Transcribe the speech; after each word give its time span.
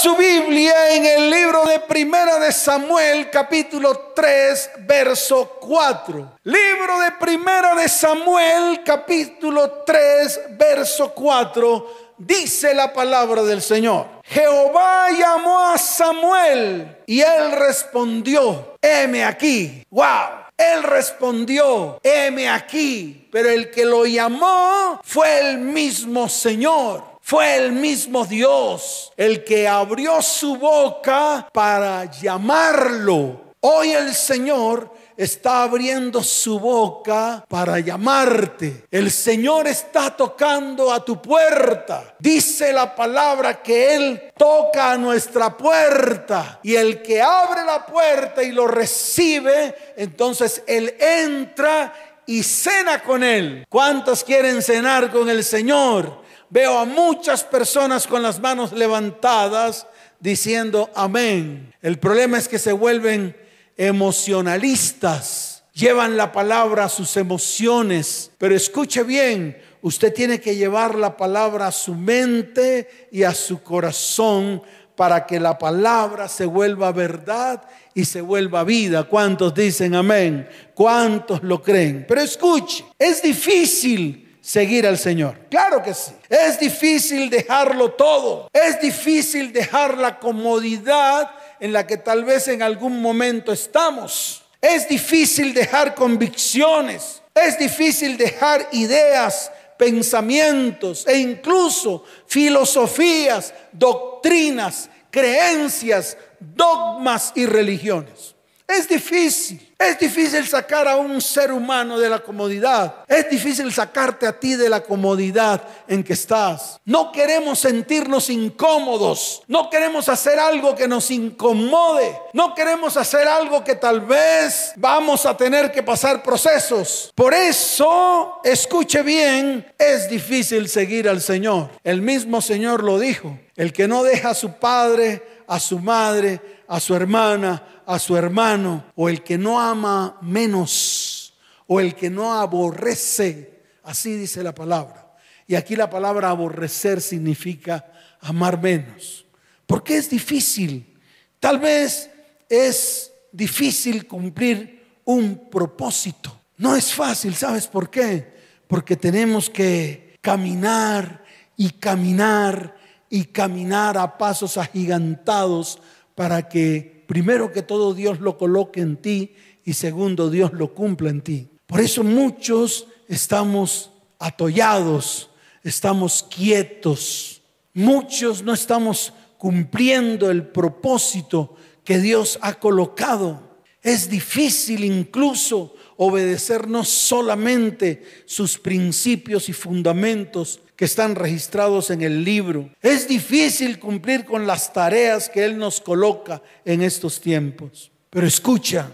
su 0.00 0.16
Biblia 0.16 0.94
en 0.94 1.04
el 1.04 1.28
libro 1.30 1.66
de 1.66 1.78
Primera 1.80 2.38
de 2.38 2.52
Samuel, 2.52 3.28
capítulo 3.28 4.12
3, 4.16 4.70
verso 4.86 5.58
4. 5.60 6.38
Libro 6.44 7.00
de 7.00 7.12
Primera 7.12 7.74
de 7.74 7.86
Samuel, 7.86 8.82
capítulo 8.82 9.82
3, 9.84 10.56
verso 10.56 11.12
4. 11.12 12.14
Dice 12.16 12.72
la 12.72 12.90
palabra 12.94 13.42
del 13.42 13.60
Señor. 13.60 14.06
Jehová 14.24 15.10
llamó 15.10 15.66
a 15.68 15.76
Samuel 15.76 16.96
y 17.04 17.20
él 17.20 17.52
respondió, 17.52 18.78
heme 18.80 19.22
aquí. 19.22 19.86
Wow. 19.90 20.46
Él 20.56 20.82
respondió, 20.82 22.00
heme 22.02 22.48
aquí. 22.48 23.28
Pero 23.30 23.50
el 23.50 23.70
que 23.70 23.84
lo 23.84 24.06
llamó 24.06 24.98
fue 25.04 25.40
el 25.40 25.58
mismo 25.58 26.26
Señor. 26.26 27.09
Fue 27.30 27.58
el 27.58 27.70
mismo 27.70 28.26
Dios 28.26 29.12
el 29.16 29.44
que 29.44 29.68
abrió 29.68 30.20
su 30.20 30.56
boca 30.56 31.48
para 31.52 32.06
llamarlo. 32.06 33.54
Hoy 33.60 33.92
el 33.92 34.12
Señor 34.16 34.92
está 35.16 35.62
abriendo 35.62 36.24
su 36.24 36.58
boca 36.58 37.44
para 37.46 37.78
llamarte. 37.78 38.86
El 38.90 39.12
Señor 39.12 39.68
está 39.68 40.16
tocando 40.16 40.92
a 40.92 41.04
tu 41.04 41.22
puerta. 41.22 42.16
Dice 42.18 42.72
la 42.72 42.96
palabra 42.96 43.62
que 43.62 43.94
Él 43.94 44.32
toca 44.36 44.90
a 44.90 44.98
nuestra 44.98 45.56
puerta. 45.56 46.58
Y 46.64 46.74
el 46.74 47.00
que 47.00 47.22
abre 47.22 47.64
la 47.64 47.86
puerta 47.86 48.42
y 48.42 48.50
lo 48.50 48.66
recibe, 48.66 49.76
entonces 49.96 50.64
Él 50.66 50.96
entra 50.98 51.92
y 52.26 52.42
cena 52.42 53.00
con 53.04 53.22
Él. 53.22 53.64
¿Cuántos 53.68 54.24
quieren 54.24 54.60
cenar 54.62 55.12
con 55.12 55.30
el 55.30 55.44
Señor? 55.44 56.28
Veo 56.50 56.78
a 56.78 56.84
muchas 56.84 57.44
personas 57.44 58.08
con 58.08 58.24
las 58.24 58.40
manos 58.40 58.72
levantadas 58.72 59.86
diciendo 60.18 60.90
amén. 60.96 61.72
El 61.80 62.00
problema 62.00 62.38
es 62.38 62.48
que 62.48 62.58
se 62.58 62.72
vuelven 62.72 63.36
emocionalistas, 63.76 65.62
llevan 65.72 66.16
la 66.16 66.32
palabra 66.32 66.86
a 66.86 66.88
sus 66.88 67.16
emociones, 67.16 68.32
pero 68.36 68.56
escuche 68.56 69.04
bien, 69.04 69.56
usted 69.80 70.12
tiene 70.12 70.40
que 70.40 70.56
llevar 70.56 70.96
la 70.96 71.16
palabra 71.16 71.68
a 71.68 71.72
su 71.72 71.94
mente 71.94 73.08
y 73.12 73.22
a 73.22 73.32
su 73.32 73.62
corazón 73.62 74.60
para 74.96 75.26
que 75.26 75.38
la 75.38 75.56
palabra 75.56 76.28
se 76.28 76.46
vuelva 76.46 76.90
verdad 76.90 77.62
y 77.94 78.04
se 78.04 78.20
vuelva 78.22 78.64
vida. 78.64 79.04
¿Cuántos 79.04 79.54
dicen 79.54 79.94
amén? 79.94 80.48
¿Cuántos 80.74 81.44
lo 81.44 81.62
creen? 81.62 82.04
Pero 82.08 82.20
escuche, 82.20 82.84
es 82.98 83.22
difícil 83.22 84.29
seguir 84.50 84.84
al 84.84 84.98
Señor. 84.98 85.38
Claro 85.48 85.80
que 85.80 85.94
sí. 85.94 86.10
Es 86.28 86.58
difícil 86.58 87.30
dejarlo 87.30 87.92
todo. 87.92 88.50
Es 88.52 88.80
difícil 88.80 89.52
dejar 89.52 89.96
la 89.96 90.18
comodidad 90.18 91.30
en 91.60 91.72
la 91.72 91.86
que 91.86 91.96
tal 91.96 92.24
vez 92.24 92.48
en 92.48 92.60
algún 92.60 93.00
momento 93.00 93.52
estamos. 93.52 94.42
Es 94.60 94.88
difícil 94.88 95.54
dejar 95.54 95.94
convicciones. 95.94 97.22
Es 97.32 97.60
difícil 97.60 98.16
dejar 98.16 98.68
ideas, 98.72 99.52
pensamientos 99.78 101.06
e 101.06 101.16
incluso 101.18 102.04
filosofías, 102.26 103.54
doctrinas, 103.70 104.90
creencias, 105.12 106.16
dogmas 106.40 107.32
y 107.36 107.46
religiones. 107.46 108.34
Es 108.76 108.88
difícil. 108.88 109.66
Es 109.78 109.98
difícil 109.98 110.46
sacar 110.46 110.86
a 110.86 110.96
un 110.96 111.20
ser 111.22 111.50
humano 111.50 111.98
de 111.98 112.08
la 112.08 112.18
comodidad. 112.18 112.96
Es 113.08 113.30
difícil 113.30 113.72
sacarte 113.72 114.26
a 114.26 114.38
ti 114.38 114.54
de 114.54 114.68
la 114.68 114.82
comodidad 114.82 115.62
en 115.88 116.04
que 116.04 116.12
estás. 116.12 116.78
No 116.84 117.10
queremos 117.10 117.60
sentirnos 117.60 118.28
incómodos. 118.28 119.42
No 119.48 119.70
queremos 119.70 120.08
hacer 120.08 120.38
algo 120.38 120.76
que 120.76 120.86
nos 120.86 121.10
incomode. 121.10 122.14
No 122.34 122.54
queremos 122.54 122.96
hacer 122.96 123.26
algo 123.26 123.64
que 123.64 123.74
tal 123.74 124.02
vez 124.02 124.72
vamos 124.76 125.24
a 125.26 125.36
tener 125.36 125.72
que 125.72 125.82
pasar 125.82 126.22
procesos. 126.22 127.10
Por 127.14 127.32
eso, 127.34 128.40
escuche 128.44 129.02
bien, 129.02 129.66
es 129.78 130.08
difícil 130.10 130.68
seguir 130.68 131.08
al 131.08 131.22
Señor. 131.22 131.70
El 131.82 132.02
mismo 132.02 132.40
Señor 132.42 132.84
lo 132.84 132.98
dijo. 132.98 133.38
El 133.56 133.72
que 133.72 133.88
no 133.88 134.02
deja 134.02 134.30
a 134.30 134.34
su 134.34 134.52
padre, 134.52 135.42
a 135.46 135.58
su 135.58 135.78
madre, 135.78 136.40
a 136.68 136.78
su 136.78 136.94
hermana, 136.94 137.79
a 137.90 137.98
su 137.98 138.16
hermano, 138.16 138.84
o 138.94 139.08
el 139.08 139.24
que 139.24 139.36
no 139.36 139.60
ama 139.60 140.16
menos, 140.22 141.34
o 141.66 141.80
el 141.80 141.96
que 141.96 142.08
no 142.08 142.32
aborrece. 142.32 143.62
Así 143.82 144.14
dice 144.14 144.44
la 144.44 144.54
palabra. 144.54 145.16
Y 145.48 145.56
aquí 145.56 145.74
la 145.74 145.90
palabra 145.90 146.30
aborrecer 146.30 147.00
significa 147.00 147.92
amar 148.20 148.62
menos. 148.62 149.26
Porque 149.66 149.96
es 149.96 150.08
difícil. 150.08 150.96
Tal 151.40 151.58
vez 151.58 152.08
es 152.48 153.12
difícil 153.32 154.06
cumplir 154.06 155.00
un 155.04 155.50
propósito. 155.50 156.40
No 156.58 156.76
es 156.76 156.94
fácil, 156.94 157.34
¿sabes 157.34 157.66
por 157.66 157.90
qué? 157.90 158.32
Porque 158.68 158.96
tenemos 158.96 159.50
que 159.50 160.16
caminar 160.20 161.24
y 161.56 161.70
caminar 161.70 162.76
y 163.08 163.24
caminar 163.24 163.98
a 163.98 164.16
pasos 164.16 164.56
agigantados 164.56 165.80
para 166.14 166.48
que 166.48 166.99
primero 167.10 167.50
que 167.50 167.62
todo 167.62 167.92
Dios 167.92 168.20
lo 168.20 168.38
coloque 168.38 168.80
en 168.80 168.96
ti 168.96 169.34
y 169.64 169.72
segundo 169.72 170.30
Dios 170.30 170.52
lo 170.52 170.72
cumpla 170.72 171.10
en 171.10 171.22
ti. 171.22 171.48
Por 171.66 171.80
eso 171.80 172.04
muchos 172.04 172.86
estamos 173.08 173.90
atollados, 174.20 175.28
estamos 175.64 176.22
quietos, 176.22 177.42
muchos 177.74 178.44
no 178.44 178.54
estamos 178.54 179.12
cumpliendo 179.38 180.30
el 180.30 180.46
propósito 180.46 181.56
que 181.82 181.98
Dios 181.98 182.38
ha 182.42 182.60
colocado. 182.60 183.58
Es 183.82 184.08
difícil 184.08 184.84
incluso 184.84 185.74
obedecer 186.02 186.66
no 186.66 186.82
solamente 186.82 188.02
sus 188.24 188.56
principios 188.56 189.50
y 189.50 189.52
fundamentos, 189.52 190.60
que 190.74 190.86
están 190.86 191.14
registrados 191.14 191.90
en 191.90 192.00
el 192.00 192.24
libro. 192.24 192.70
Es 192.80 193.06
difícil 193.06 193.78
cumplir 193.78 194.24
con 194.24 194.46
las 194.46 194.72
tareas 194.72 195.28
que 195.28 195.44
Él 195.44 195.58
nos 195.58 195.78
coloca 195.78 196.40
en 196.64 196.80
estos 196.80 197.20
tiempos. 197.20 197.90
Pero 198.08 198.26
escucha, 198.26 198.90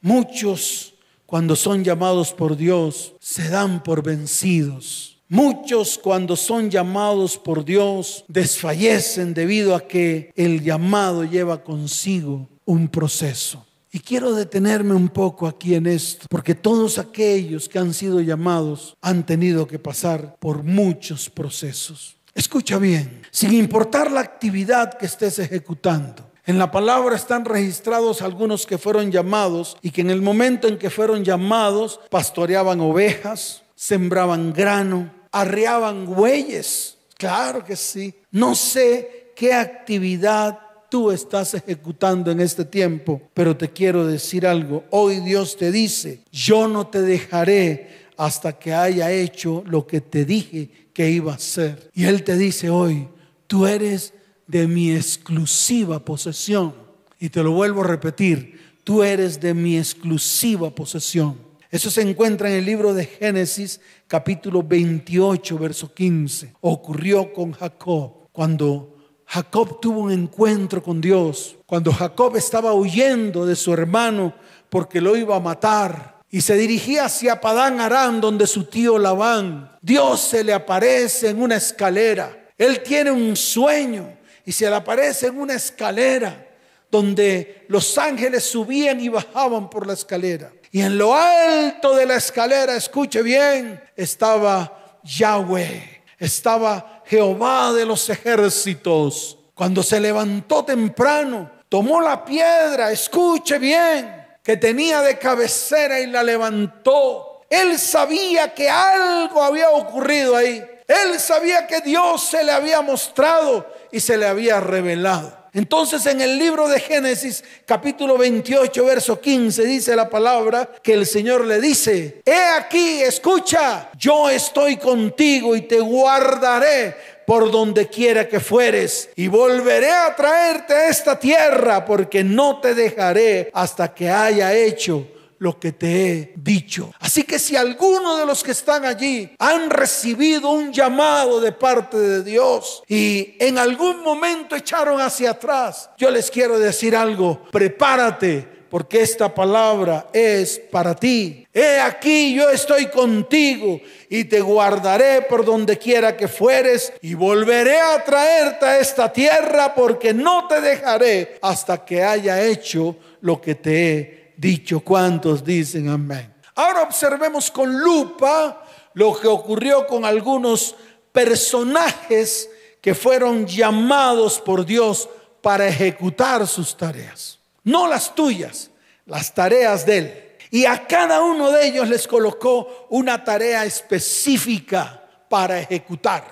muchos 0.00 0.94
cuando 1.26 1.56
son 1.56 1.82
llamados 1.82 2.32
por 2.32 2.56
Dios 2.56 3.14
se 3.18 3.48
dan 3.48 3.82
por 3.82 4.04
vencidos. 4.04 5.18
Muchos 5.28 5.98
cuando 5.98 6.36
son 6.36 6.70
llamados 6.70 7.36
por 7.38 7.64
Dios 7.64 8.24
desfallecen 8.28 9.34
debido 9.34 9.74
a 9.74 9.88
que 9.88 10.30
el 10.36 10.62
llamado 10.62 11.24
lleva 11.24 11.64
consigo 11.64 12.48
un 12.64 12.86
proceso. 12.86 13.65
Y 13.96 14.00
quiero 14.00 14.34
detenerme 14.34 14.92
un 14.92 15.08
poco 15.08 15.46
aquí 15.46 15.74
en 15.74 15.86
esto, 15.86 16.26
porque 16.28 16.54
todos 16.54 16.98
aquellos 16.98 17.66
que 17.66 17.78
han 17.78 17.94
sido 17.94 18.20
llamados 18.20 18.94
han 19.00 19.24
tenido 19.24 19.66
que 19.66 19.78
pasar 19.78 20.36
por 20.38 20.64
muchos 20.64 21.30
procesos. 21.30 22.18
Escucha 22.34 22.76
bien, 22.76 23.22
sin 23.30 23.54
importar 23.54 24.12
la 24.12 24.20
actividad 24.20 24.98
que 24.98 25.06
estés 25.06 25.38
ejecutando. 25.38 26.30
En 26.44 26.58
la 26.58 26.70
palabra 26.70 27.16
están 27.16 27.46
registrados 27.46 28.20
algunos 28.20 28.66
que 28.66 28.76
fueron 28.76 29.10
llamados 29.10 29.78
y 29.80 29.90
que 29.90 30.02
en 30.02 30.10
el 30.10 30.20
momento 30.20 30.68
en 30.68 30.76
que 30.76 30.90
fueron 30.90 31.24
llamados 31.24 31.98
pastoreaban 32.10 32.80
ovejas, 32.80 33.62
sembraban 33.74 34.52
grano, 34.52 35.10
arreaban 35.32 36.04
bueyes. 36.04 36.98
Claro 37.16 37.64
que 37.64 37.76
sí. 37.76 38.14
No 38.30 38.54
sé 38.54 39.32
qué 39.34 39.54
actividad 39.54 40.65
tú 40.88 41.10
estás 41.10 41.54
ejecutando 41.54 42.30
en 42.30 42.40
este 42.40 42.64
tiempo. 42.64 43.22
Pero 43.34 43.56
te 43.56 43.70
quiero 43.70 44.06
decir 44.06 44.46
algo. 44.46 44.84
Hoy 44.90 45.20
Dios 45.20 45.56
te 45.56 45.70
dice, 45.70 46.20
yo 46.32 46.68
no 46.68 46.86
te 46.86 47.02
dejaré 47.02 48.06
hasta 48.16 48.58
que 48.58 48.72
haya 48.72 49.10
hecho 49.10 49.62
lo 49.66 49.86
que 49.86 50.00
te 50.00 50.24
dije 50.24 50.70
que 50.92 51.10
iba 51.10 51.32
a 51.32 51.36
hacer. 51.36 51.90
Y 51.94 52.04
Él 52.04 52.22
te 52.22 52.36
dice 52.36 52.70
hoy, 52.70 53.08
tú 53.46 53.66
eres 53.66 54.14
de 54.46 54.66
mi 54.66 54.94
exclusiva 54.94 56.04
posesión. 56.04 56.74
Y 57.18 57.30
te 57.30 57.42
lo 57.42 57.52
vuelvo 57.52 57.82
a 57.82 57.86
repetir, 57.86 58.60
tú 58.84 59.02
eres 59.02 59.40
de 59.40 59.54
mi 59.54 59.78
exclusiva 59.78 60.74
posesión. 60.74 61.46
Eso 61.70 61.90
se 61.90 62.02
encuentra 62.02 62.48
en 62.48 62.56
el 62.56 62.64
libro 62.64 62.94
de 62.94 63.04
Génesis 63.04 63.80
capítulo 64.06 64.62
28, 64.62 65.58
verso 65.58 65.92
15. 65.92 66.54
Ocurrió 66.60 67.32
con 67.32 67.52
Jacob 67.52 68.28
cuando 68.32 68.95
Jacob 69.26 69.80
tuvo 69.80 70.00
un 70.00 70.12
encuentro 70.12 70.82
con 70.82 71.00
Dios. 71.00 71.56
Cuando 71.66 71.92
Jacob 71.92 72.36
estaba 72.36 72.72
huyendo 72.72 73.44
de 73.44 73.56
su 73.56 73.72
hermano 73.72 74.34
porque 74.70 75.00
lo 75.00 75.16
iba 75.16 75.36
a 75.36 75.40
matar 75.40 76.20
y 76.30 76.40
se 76.40 76.56
dirigía 76.56 77.06
hacia 77.06 77.40
Padán 77.40 77.80
Arán 77.80 78.20
donde 78.20 78.46
su 78.46 78.64
tío 78.64 78.98
Labán, 78.98 79.76
Dios 79.82 80.20
se 80.20 80.44
le 80.44 80.52
aparece 80.52 81.30
en 81.30 81.42
una 81.42 81.56
escalera. 81.56 82.50
Él 82.56 82.82
tiene 82.82 83.10
un 83.10 83.36
sueño 83.36 84.16
y 84.44 84.52
se 84.52 84.68
le 84.68 84.76
aparece 84.76 85.26
en 85.26 85.38
una 85.38 85.54
escalera 85.54 86.46
donde 86.90 87.66
los 87.68 87.98
ángeles 87.98 88.44
subían 88.44 89.00
y 89.00 89.08
bajaban 89.08 89.68
por 89.68 89.86
la 89.86 89.94
escalera. 89.94 90.52
Y 90.70 90.80
en 90.82 90.96
lo 90.98 91.14
alto 91.14 91.96
de 91.96 92.06
la 92.06 92.16
escalera, 92.16 92.76
escuche 92.76 93.22
bien, 93.22 93.80
estaba 93.96 94.98
Yahweh, 95.02 95.95
estaba 96.18 97.02
Jehová 97.06 97.72
de 97.72 97.84
los 97.84 98.08
ejércitos. 98.08 99.38
Cuando 99.54 99.82
se 99.82 100.00
levantó 100.00 100.64
temprano, 100.64 101.50
tomó 101.68 102.00
la 102.00 102.24
piedra, 102.24 102.90
escuche 102.90 103.58
bien, 103.58 104.26
que 104.42 104.56
tenía 104.56 105.00
de 105.02 105.18
cabecera 105.18 106.00
y 106.00 106.06
la 106.06 106.22
levantó. 106.22 107.42
Él 107.48 107.78
sabía 107.78 108.52
que 108.52 108.68
algo 108.68 109.42
había 109.42 109.70
ocurrido 109.70 110.36
ahí. 110.36 110.64
Él 110.86 111.18
sabía 111.18 111.66
que 111.66 111.80
Dios 111.80 112.22
se 112.22 112.44
le 112.44 112.52
había 112.52 112.80
mostrado 112.80 113.66
y 113.90 114.00
se 114.00 114.16
le 114.16 114.26
había 114.26 114.60
revelado. 114.60 115.45
Entonces 115.56 116.04
en 116.04 116.20
el 116.20 116.38
libro 116.38 116.68
de 116.68 116.78
Génesis 116.78 117.42
capítulo 117.64 118.18
28 118.18 118.84
verso 118.84 119.18
15 119.18 119.64
dice 119.64 119.96
la 119.96 120.10
palabra 120.10 120.68
que 120.82 120.92
el 120.92 121.06
Señor 121.06 121.46
le 121.46 121.62
dice, 121.62 122.20
he 122.26 122.44
aquí, 122.58 123.00
escucha, 123.00 123.88
yo 123.98 124.28
estoy 124.28 124.76
contigo 124.76 125.56
y 125.56 125.62
te 125.62 125.80
guardaré 125.80 126.94
por 127.26 127.50
donde 127.50 127.88
quiera 127.88 128.28
que 128.28 128.38
fueres 128.38 129.08
y 129.16 129.28
volveré 129.28 129.90
a 129.90 130.14
traerte 130.14 130.74
a 130.74 130.88
esta 130.90 131.18
tierra 131.18 131.86
porque 131.86 132.22
no 132.22 132.60
te 132.60 132.74
dejaré 132.74 133.50
hasta 133.54 133.94
que 133.94 134.10
haya 134.10 134.52
hecho 134.54 135.08
lo 135.38 135.58
que 135.58 135.72
te 135.72 136.12
he 136.12 136.32
dicho. 136.36 136.92
Así 137.00 137.24
que 137.24 137.38
si 137.38 137.56
alguno 137.56 138.16
de 138.16 138.26
los 138.26 138.42
que 138.42 138.52
están 138.52 138.84
allí 138.84 139.30
han 139.38 139.70
recibido 139.70 140.50
un 140.50 140.72
llamado 140.72 141.40
de 141.40 141.52
parte 141.52 141.98
de 141.98 142.22
Dios 142.22 142.82
y 142.88 143.36
en 143.38 143.58
algún 143.58 144.02
momento 144.02 144.56
echaron 144.56 145.00
hacia 145.00 145.30
atrás, 145.30 145.90
yo 145.98 146.10
les 146.10 146.30
quiero 146.30 146.58
decir 146.58 146.96
algo, 146.96 147.42
prepárate 147.50 148.56
porque 148.68 149.00
esta 149.00 149.32
palabra 149.32 150.08
es 150.12 150.58
para 150.58 150.94
ti. 150.94 151.46
He 151.52 151.78
aquí 151.80 152.34
yo 152.34 152.50
estoy 152.50 152.86
contigo 152.86 153.80
y 154.08 154.24
te 154.24 154.40
guardaré 154.40 155.22
por 155.22 155.44
donde 155.44 155.78
quiera 155.78 156.16
que 156.16 156.28
fueres 156.28 156.92
y 157.00 157.14
volveré 157.14 157.80
a 157.80 158.04
traerte 158.04 158.66
a 158.66 158.78
esta 158.78 159.12
tierra 159.12 159.74
porque 159.74 160.12
no 160.12 160.46
te 160.48 160.60
dejaré 160.60 161.38
hasta 161.40 161.84
que 161.84 162.02
haya 162.02 162.42
hecho 162.42 162.96
lo 163.20 163.40
que 163.40 163.54
te 163.54 163.92
he 163.92 164.25
dicho. 164.36 164.80
¿Cuántos 164.80 165.44
dicen 165.44 165.88
amén? 165.88 166.34
Ahora 166.54 166.82
observemos 166.82 167.50
con 167.50 167.78
lupa 167.78 168.64
lo 168.94 169.18
que 169.18 169.28
ocurrió 169.28 169.86
con 169.86 170.04
algunos 170.04 170.74
personajes 171.12 172.48
que 172.80 172.94
fueron 172.94 173.46
llamados 173.46 174.40
por 174.40 174.64
Dios 174.64 175.08
para 175.42 175.66
ejecutar 175.66 176.46
sus 176.46 176.76
tareas. 176.76 177.38
No 177.64 177.86
las 177.88 178.14
tuyas, 178.14 178.70
las 179.04 179.34
tareas 179.34 179.84
de 179.84 179.98
Él. 179.98 180.22
Y 180.50 180.64
a 180.64 180.86
cada 180.86 181.22
uno 181.22 181.50
de 181.50 181.66
ellos 181.66 181.88
les 181.88 182.06
colocó 182.06 182.86
una 182.90 183.22
tarea 183.22 183.64
específica 183.64 185.02
para 185.28 185.60
ejecutar. 185.60 186.24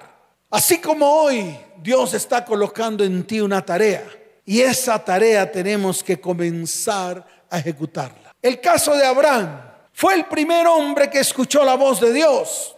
Así 0.50 0.78
como 0.78 1.06
hoy 1.06 1.58
Dios 1.82 2.14
está 2.14 2.44
colocando 2.44 3.02
en 3.04 3.24
ti 3.24 3.40
una 3.40 3.64
tarea. 3.64 4.06
Y 4.46 4.60
esa 4.60 5.02
tarea 5.04 5.50
tenemos 5.50 6.02
que 6.02 6.20
comenzar 6.20 7.26
ejecutarla. 7.58 8.34
El 8.40 8.60
caso 8.60 8.94
de 8.96 9.04
Abraham 9.04 9.60
fue 9.92 10.14
el 10.14 10.26
primer 10.26 10.66
hombre 10.66 11.08
que 11.08 11.20
escuchó 11.20 11.64
la 11.64 11.74
voz 11.74 12.00
de 12.00 12.12
Dios, 12.12 12.76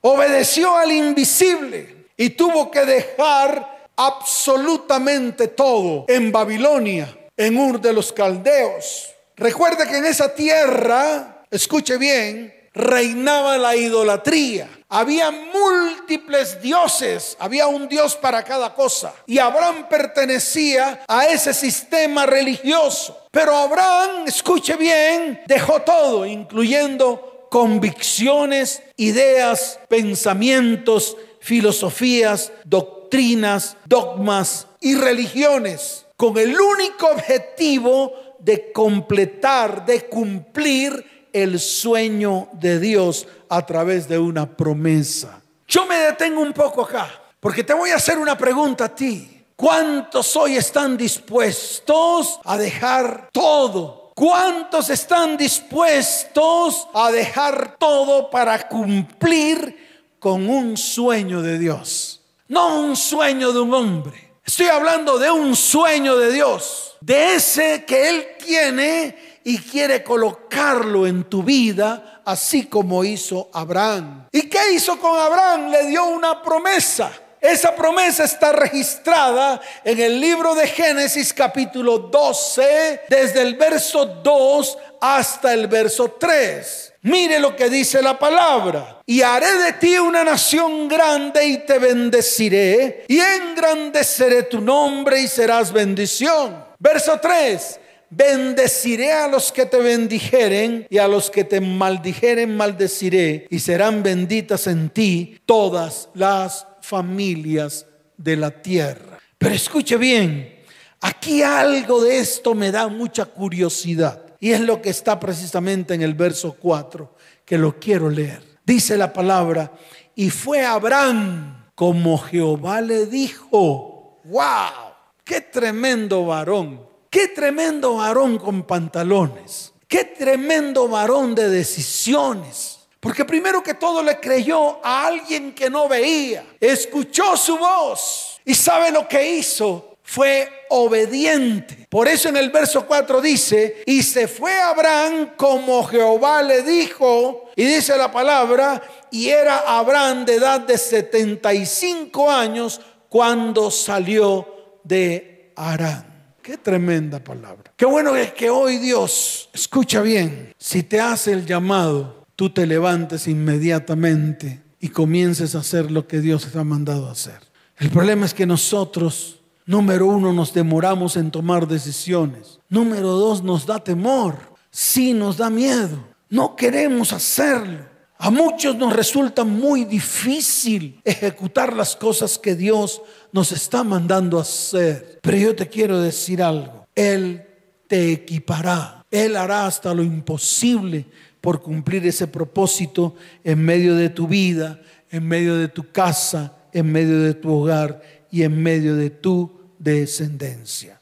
obedeció 0.00 0.76
al 0.76 0.92
invisible 0.92 2.08
y 2.16 2.30
tuvo 2.30 2.70
que 2.70 2.84
dejar 2.84 3.78
absolutamente 3.96 5.48
todo 5.48 6.04
en 6.08 6.30
Babilonia, 6.30 7.16
en 7.36 7.56
Ur 7.56 7.80
de 7.80 7.92
los 7.92 8.12
Caldeos. 8.12 9.14
Recuerde 9.36 9.86
que 9.88 9.98
en 9.98 10.06
esa 10.06 10.34
tierra, 10.34 11.44
escuche 11.50 11.96
bien, 11.96 12.68
reinaba 12.74 13.56
la 13.58 13.76
idolatría. 13.76 14.68
Había 14.90 15.30
múltiples 15.30 16.62
dioses, 16.62 17.36
había 17.38 17.66
un 17.66 17.88
dios 17.88 18.16
para 18.16 18.42
cada 18.42 18.74
cosa. 18.74 19.14
Y 19.26 19.38
Abraham 19.38 19.86
pertenecía 19.86 21.04
a 21.06 21.26
ese 21.26 21.52
sistema 21.52 22.24
religioso. 22.24 23.26
Pero 23.30 23.54
Abraham, 23.54 24.24
escuche 24.26 24.76
bien, 24.76 25.42
dejó 25.46 25.82
todo, 25.82 26.24
incluyendo 26.24 27.48
convicciones, 27.50 28.82
ideas, 28.96 29.78
pensamientos, 29.88 31.18
filosofías, 31.38 32.50
doctrinas, 32.64 33.76
dogmas 33.84 34.68
y 34.80 34.94
religiones, 34.94 36.06
con 36.16 36.38
el 36.38 36.58
único 36.58 37.08
objetivo 37.08 38.12
de 38.38 38.72
completar, 38.72 39.84
de 39.84 40.06
cumplir 40.06 41.17
el 41.42 41.58
sueño 41.58 42.48
de 42.52 42.78
Dios 42.78 43.26
a 43.48 43.64
través 43.64 44.08
de 44.08 44.18
una 44.18 44.46
promesa. 44.46 45.40
Yo 45.66 45.86
me 45.86 45.96
detengo 45.96 46.40
un 46.40 46.52
poco 46.52 46.82
acá, 46.82 47.10
porque 47.40 47.64
te 47.64 47.74
voy 47.74 47.90
a 47.90 47.96
hacer 47.96 48.18
una 48.18 48.36
pregunta 48.36 48.86
a 48.86 48.94
ti. 48.94 49.44
¿Cuántos 49.54 50.36
hoy 50.36 50.56
están 50.56 50.96
dispuestos 50.96 52.40
a 52.44 52.56
dejar 52.56 53.28
todo? 53.32 54.12
¿Cuántos 54.14 54.90
están 54.90 55.36
dispuestos 55.36 56.88
a 56.94 57.10
dejar 57.10 57.76
todo 57.78 58.30
para 58.30 58.68
cumplir 58.68 60.14
con 60.18 60.48
un 60.48 60.76
sueño 60.76 61.42
de 61.42 61.58
Dios? 61.58 62.20
No 62.48 62.80
un 62.80 62.96
sueño 62.96 63.52
de 63.52 63.60
un 63.60 63.74
hombre. 63.74 64.32
Estoy 64.44 64.66
hablando 64.66 65.18
de 65.18 65.30
un 65.30 65.54
sueño 65.54 66.16
de 66.16 66.32
Dios. 66.32 66.96
De 67.00 67.34
ese 67.34 67.84
que 67.84 68.08
Él 68.08 68.26
tiene 68.44 69.27
y 69.48 69.56
quiere 69.56 70.04
colocarlo 70.04 71.06
en 71.06 71.24
tu 71.24 71.42
vida, 71.42 72.20
así 72.26 72.66
como 72.66 73.02
hizo 73.02 73.48
Abraham. 73.54 74.26
¿Y 74.30 74.42
qué 74.42 74.74
hizo 74.74 74.98
con 74.98 75.18
Abraham? 75.18 75.70
Le 75.70 75.86
dio 75.86 76.04
una 76.04 76.42
promesa. 76.42 77.10
Esa 77.40 77.74
promesa 77.74 78.24
está 78.24 78.52
registrada 78.52 79.58
en 79.84 80.00
el 80.00 80.20
libro 80.20 80.54
de 80.54 80.66
Génesis 80.66 81.32
capítulo 81.32 81.98
12, 81.98 83.04
desde 83.08 83.40
el 83.40 83.54
verso 83.54 84.04
2 84.22 84.78
hasta 85.00 85.54
el 85.54 85.66
verso 85.66 86.18
3. 86.20 86.92
Mire 87.04 87.38
lo 87.38 87.56
que 87.56 87.70
dice 87.70 88.02
la 88.02 88.18
palabra. 88.18 89.00
Y 89.06 89.22
haré 89.22 89.54
de 89.54 89.72
ti 89.72 89.96
una 89.96 90.24
nación 90.24 90.88
grande 90.88 91.46
y 91.46 91.64
te 91.64 91.78
bendeciré 91.78 93.06
y 93.08 93.18
engrandeceré 93.18 94.42
tu 94.42 94.60
nombre 94.60 95.22
y 95.22 95.26
serás 95.26 95.72
bendición. 95.72 96.66
Verso 96.78 97.18
3. 97.18 97.80
Bendeciré 98.10 99.12
a 99.12 99.28
los 99.28 99.52
que 99.52 99.66
te 99.66 99.76
bendijeren 99.78 100.86
y 100.88 100.98
a 100.98 101.06
los 101.06 101.30
que 101.30 101.44
te 101.44 101.60
maldijeren 101.60 102.56
maldeciré 102.56 103.46
y 103.50 103.58
serán 103.58 104.02
benditas 104.02 104.66
en 104.66 104.88
ti 104.88 105.38
todas 105.44 106.08
las 106.14 106.66
familias 106.80 107.86
de 108.16 108.36
la 108.36 108.50
tierra. 108.50 109.18
Pero 109.36 109.54
escuche 109.54 109.96
bien, 109.98 110.62
aquí 111.00 111.42
algo 111.42 112.02
de 112.02 112.18
esto 112.18 112.54
me 112.54 112.70
da 112.70 112.88
mucha 112.88 113.26
curiosidad. 113.26 114.22
Y 114.40 114.52
es 114.52 114.60
lo 114.60 114.80
que 114.80 114.90
está 114.90 115.18
precisamente 115.20 115.94
en 115.94 116.02
el 116.02 116.14
verso 116.14 116.56
4, 116.58 117.14
que 117.44 117.58
lo 117.58 117.78
quiero 117.78 118.08
leer. 118.08 118.42
Dice 118.64 118.96
la 118.96 119.12
palabra, 119.12 119.72
y 120.14 120.30
fue 120.30 120.64
Abraham 120.64 121.66
como 121.74 122.18
Jehová 122.18 122.80
le 122.80 123.06
dijo. 123.06 124.20
¡Wow! 124.24 124.94
¡Qué 125.24 125.40
tremendo 125.40 126.26
varón! 126.26 126.87
¡Qué 127.18 127.26
tremendo 127.26 127.96
varón 127.96 128.38
con 128.38 128.62
pantalones! 128.62 129.72
¡Qué 129.88 130.04
tremendo 130.04 130.86
varón 130.86 131.34
de 131.34 131.48
decisiones! 131.48 132.78
Porque 133.00 133.24
primero 133.24 133.60
que 133.60 133.74
todo 133.74 134.04
le 134.04 134.20
creyó 134.20 134.78
a 134.86 135.08
alguien 135.08 135.52
que 135.52 135.68
no 135.68 135.88
veía. 135.88 136.46
Escuchó 136.60 137.36
su 137.36 137.58
voz 137.58 138.40
y 138.44 138.54
sabe 138.54 138.92
lo 138.92 139.08
que 139.08 139.34
hizo. 139.34 139.96
Fue 140.00 140.48
obediente. 140.68 141.88
Por 141.90 142.06
eso 142.06 142.28
en 142.28 142.36
el 142.36 142.50
verso 142.50 142.86
4 142.86 143.20
dice, 143.20 143.82
y 143.84 144.04
se 144.04 144.28
fue 144.28 144.54
Abraham 144.60 145.32
como 145.36 145.82
Jehová 145.88 146.40
le 146.42 146.62
dijo, 146.62 147.50
y 147.56 147.64
dice 147.64 147.96
la 147.96 148.12
palabra, 148.12 148.80
y 149.10 149.28
era 149.28 149.64
Abraham 149.66 150.24
de 150.24 150.36
edad 150.36 150.60
de 150.60 150.78
75 150.78 152.30
años 152.30 152.80
cuando 153.08 153.72
salió 153.72 154.46
de 154.84 155.52
Arán. 155.56 156.07
Qué 156.48 156.56
tremenda 156.56 157.22
palabra. 157.22 157.74
Qué 157.76 157.84
bueno 157.84 158.16
es 158.16 158.32
que 158.32 158.48
hoy 158.48 158.78
Dios, 158.78 159.50
escucha 159.52 160.00
bien, 160.00 160.54
si 160.56 160.82
te 160.82 160.98
hace 160.98 161.32
el 161.32 161.44
llamado, 161.44 162.24
tú 162.36 162.48
te 162.48 162.66
levantes 162.66 163.28
inmediatamente 163.28 164.62
y 164.80 164.88
comiences 164.88 165.54
a 165.54 165.58
hacer 165.58 165.90
lo 165.90 166.08
que 166.08 166.22
Dios 166.22 166.50
te 166.50 166.58
ha 166.58 166.64
mandado 166.64 167.10
hacer. 167.10 167.38
El 167.76 167.90
problema 167.90 168.24
es 168.24 168.32
que 168.32 168.46
nosotros, 168.46 169.40
número 169.66 170.06
uno, 170.06 170.32
nos 170.32 170.54
demoramos 170.54 171.18
en 171.18 171.30
tomar 171.30 171.68
decisiones. 171.68 172.60
Número 172.70 173.08
dos, 173.08 173.42
nos 173.42 173.66
da 173.66 173.84
temor. 173.84 174.38
Sí, 174.70 175.12
nos 175.12 175.36
da 175.36 175.50
miedo. 175.50 176.02
No 176.30 176.56
queremos 176.56 177.12
hacerlo. 177.12 177.84
A 178.20 178.30
muchos 178.30 178.74
nos 178.76 178.92
resulta 178.92 179.44
muy 179.44 179.84
difícil 179.84 181.00
ejecutar 181.04 181.72
las 181.72 181.94
cosas 181.94 182.36
que 182.36 182.56
Dios 182.56 183.00
nos 183.30 183.52
está 183.52 183.84
mandando 183.84 184.40
hacer. 184.40 185.20
Pero 185.22 185.36
yo 185.36 185.54
te 185.54 185.68
quiero 185.68 186.00
decir 186.00 186.42
algo. 186.42 186.86
Él 186.96 187.44
te 187.86 188.10
equipará. 188.10 189.06
Él 189.10 189.36
hará 189.36 189.66
hasta 189.66 189.94
lo 189.94 190.02
imposible 190.02 191.06
por 191.40 191.62
cumplir 191.62 192.04
ese 192.06 192.26
propósito 192.26 193.14
en 193.44 193.64
medio 193.64 193.94
de 193.94 194.10
tu 194.10 194.26
vida, 194.26 194.80
en 195.10 195.26
medio 195.26 195.56
de 195.56 195.68
tu 195.68 195.92
casa, 195.92 196.56
en 196.72 196.90
medio 196.90 197.20
de 197.22 197.34
tu 197.34 197.52
hogar 197.52 198.02
y 198.32 198.42
en 198.42 198.60
medio 198.60 198.96
de 198.96 199.10
tu 199.10 199.50
descendencia. 199.78 201.00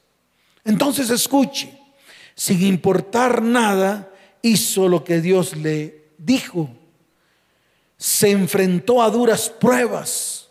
Entonces 0.64 1.08
escuche, 1.08 1.78
sin 2.34 2.62
importar 2.62 3.40
nada, 3.40 4.12
hizo 4.42 4.86
lo 4.86 5.02
que 5.02 5.22
Dios 5.22 5.56
le 5.56 6.10
dijo. 6.18 6.70
Se 7.96 8.30
enfrentó 8.30 9.02
a 9.02 9.10
duras 9.10 9.48
pruebas. 9.48 10.48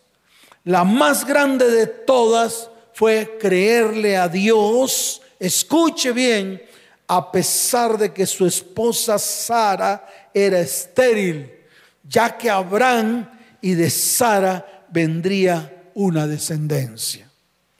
La 0.64 0.84
más 0.84 1.26
grande 1.26 1.70
de 1.70 1.88
todas 1.88 2.70
fue 2.94 3.38
creerle 3.40 4.18
a 4.18 4.28
Dios, 4.28 5.22
escuche 5.40 6.12
bien, 6.12 6.62
a 7.08 7.32
pesar 7.32 7.98
de 7.98 8.14
que 8.14 8.26
su 8.26 8.46
esposa 8.46 9.20
Sara 9.20 10.08
era 10.34 10.60
estéril, 10.60 11.52
ya 12.04 12.36
que 12.36 12.50
Abraham 12.50 13.30
y 13.62 13.74
de 13.74 13.90
Sara 13.90 14.86
vendría 14.90 15.92
una 15.94 16.26
descendencia. 16.26 17.30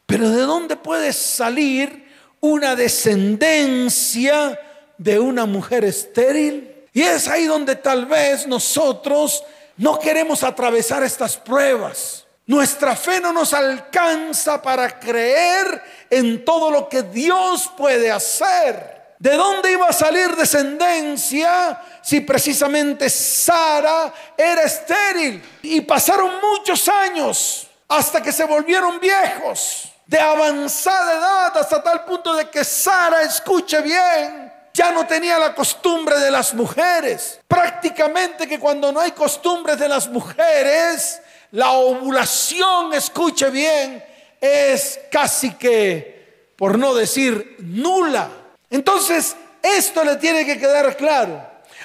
Pero 0.06 0.30
¿de 0.30 0.42
dónde 0.42 0.76
puede 0.76 1.14
salir 1.14 2.06
una 2.40 2.76
descendencia 2.76 4.60
de 4.98 5.20
una 5.20 5.46
mujer 5.46 5.84
estéril? 5.84 6.75
Y 6.96 7.02
es 7.02 7.28
ahí 7.28 7.44
donde 7.44 7.76
tal 7.76 8.06
vez 8.06 8.48
nosotros 8.48 9.44
no 9.76 10.00
queremos 10.00 10.44
atravesar 10.44 11.04
estas 11.04 11.36
pruebas. 11.36 12.26
Nuestra 12.46 12.96
fe 12.96 13.20
no 13.20 13.34
nos 13.34 13.54
alcanza 13.54 14.62
para 14.62 14.98
creer 14.98 15.84
en 16.10 16.46
todo 16.46 16.72
lo 16.72 16.88
que 16.88 17.04
Dios 17.04 17.70
puede 17.76 18.10
hacer. 18.10 19.16
¿De 19.20 19.36
dónde 19.36 19.74
iba 19.74 19.88
a 19.88 19.94
salir 19.94 20.38
descendencia 20.38 21.82
si 22.02 22.22
precisamente 22.22 23.10
Sara 23.10 24.14
era 24.38 24.62
estéril? 24.64 25.44
Y 25.64 25.82
pasaron 25.82 26.32
muchos 26.40 26.88
años 26.88 27.68
hasta 27.90 28.24
que 28.24 28.32
se 28.32 28.46
volvieron 28.46 29.02
viejos, 29.02 29.92
de 30.06 30.18
avanzada 30.18 31.18
edad, 31.18 31.58
hasta 31.58 31.84
tal 31.84 32.06
punto 32.06 32.34
de 32.36 32.50
que 32.50 32.64
Sara, 32.64 33.22
escuche 33.24 33.82
bien, 33.82 34.45
ya 34.76 34.92
no 34.92 35.08
tenía 35.08 35.40
la 35.40 35.56
costumbre 35.56 36.20
de 36.20 36.30
las 36.30 36.54
mujeres. 36.54 37.40
Prácticamente 37.48 38.46
que 38.46 38.60
cuando 38.60 38.92
no 38.92 39.00
hay 39.00 39.12
costumbres 39.12 39.80
de 39.80 39.88
las 39.88 40.10
mujeres, 40.10 41.22
la 41.52 41.72
ovulación, 41.72 42.94
escuche 42.94 43.50
bien, 43.50 44.04
es 44.42 45.00
casi 45.10 45.52
que, 45.54 46.52
por 46.58 46.78
no 46.78 46.94
decir, 46.94 47.56
nula. 47.60 48.30
Entonces, 48.70 49.38
esto 49.64 50.04
le 50.04 50.18
tiene 50.18 50.46
que 50.46 50.60
quedar 50.60 50.98
claro. 50.98 51.42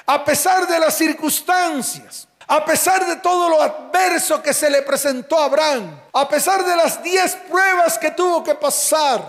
A 0.06 0.24
pesar 0.24 0.66
de 0.66 0.80
las 0.80 0.96
circunstancias, 0.96 2.26
a 2.48 2.64
pesar 2.64 3.06
de 3.06 3.16
todo 3.16 3.48
lo 3.48 3.62
adverso 3.62 4.42
que 4.42 4.52
se 4.52 4.68
le 4.68 4.82
presentó 4.82 5.38
a 5.38 5.44
Abraham, 5.44 6.00
a 6.12 6.28
pesar 6.28 6.64
de 6.64 6.74
las 6.74 7.00
diez 7.04 7.36
pruebas 7.48 7.96
que 7.98 8.10
tuvo 8.10 8.42
que 8.42 8.56
pasar, 8.56 9.22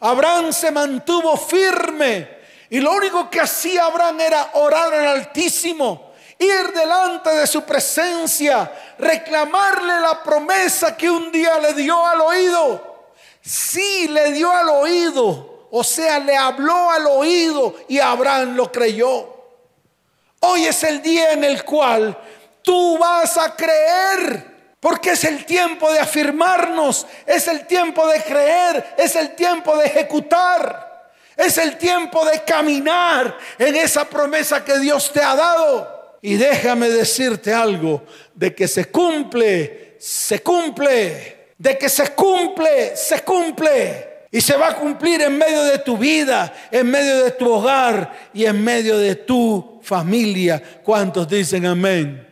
Abraham 0.00 0.52
se 0.52 0.70
mantuvo 0.70 1.38
firme. 1.38 2.39
Y 2.70 2.80
lo 2.80 2.92
único 2.92 3.28
que 3.28 3.40
hacía 3.40 3.84
Abraham 3.84 4.20
era 4.20 4.50
orar 4.54 4.94
al 4.94 5.06
Altísimo, 5.08 6.12
ir 6.38 6.72
delante 6.72 7.30
de 7.30 7.46
su 7.46 7.62
presencia, 7.64 8.72
reclamarle 8.96 10.00
la 10.00 10.22
promesa 10.22 10.96
que 10.96 11.10
un 11.10 11.32
día 11.32 11.58
le 11.58 11.74
dio 11.74 12.06
al 12.06 12.20
oído. 12.20 13.10
Sí, 13.42 14.06
le 14.08 14.30
dio 14.30 14.52
al 14.52 14.68
oído, 14.68 15.66
o 15.70 15.82
sea, 15.82 16.20
le 16.20 16.36
habló 16.36 16.90
al 16.90 17.06
oído 17.08 17.74
y 17.88 17.98
Abraham 17.98 18.54
lo 18.54 18.70
creyó. 18.70 19.36
Hoy 20.40 20.66
es 20.66 20.82
el 20.84 21.02
día 21.02 21.32
en 21.32 21.42
el 21.42 21.64
cual 21.64 22.16
tú 22.62 22.96
vas 22.98 23.36
a 23.36 23.56
creer. 23.56 24.50
Porque 24.80 25.10
es 25.10 25.24
el 25.24 25.44
tiempo 25.44 25.92
de 25.92 26.00
afirmarnos, 26.00 27.06
es 27.26 27.48
el 27.48 27.66
tiempo 27.66 28.06
de 28.06 28.22
creer, 28.22 28.94
es 28.96 29.14
el 29.14 29.36
tiempo 29.36 29.76
de 29.76 29.84
ejecutar, 29.84 30.89
es 31.36 31.58
el 31.58 31.78
tiempo 31.78 32.24
de 32.24 32.42
caminar 32.44 33.36
en 33.58 33.76
esa 33.76 34.08
promesa 34.08 34.64
que 34.64 34.78
Dios 34.78 35.12
te 35.12 35.22
ha 35.22 35.34
dado. 35.34 36.18
Y 36.22 36.34
déjame 36.34 36.88
decirte 36.90 37.52
algo, 37.52 38.04
de 38.34 38.54
que 38.54 38.68
se 38.68 38.86
cumple, 38.86 39.96
se 39.98 40.42
cumple, 40.42 41.54
de 41.56 41.78
que 41.78 41.88
se 41.88 42.10
cumple, 42.10 42.96
se 42.96 43.22
cumple. 43.22 44.08
Y 44.32 44.40
se 44.40 44.56
va 44.56 44.68
a 44.68 44.76
cumplir 44.76 45.22
en 45.22 45.36
medio 45.36 45.62
de 45.64 45.78
tu 45.78 45.98
vida, 45.98 46.54
en 46.70 46.88
medio 46.88 47.24
de 47.24 47.32
tu 47.32 47.50
hogar 47.50 48.30
y 48.32 48.44
en 48.44 48.62
medio 48.62 48.96
de 48.96 49.16
tu 49.16 49.80
familia. 49.82 50.62
¿Cuántos 50.84 51.28
dicen 51.28 51.66
amén? 51.66 52.28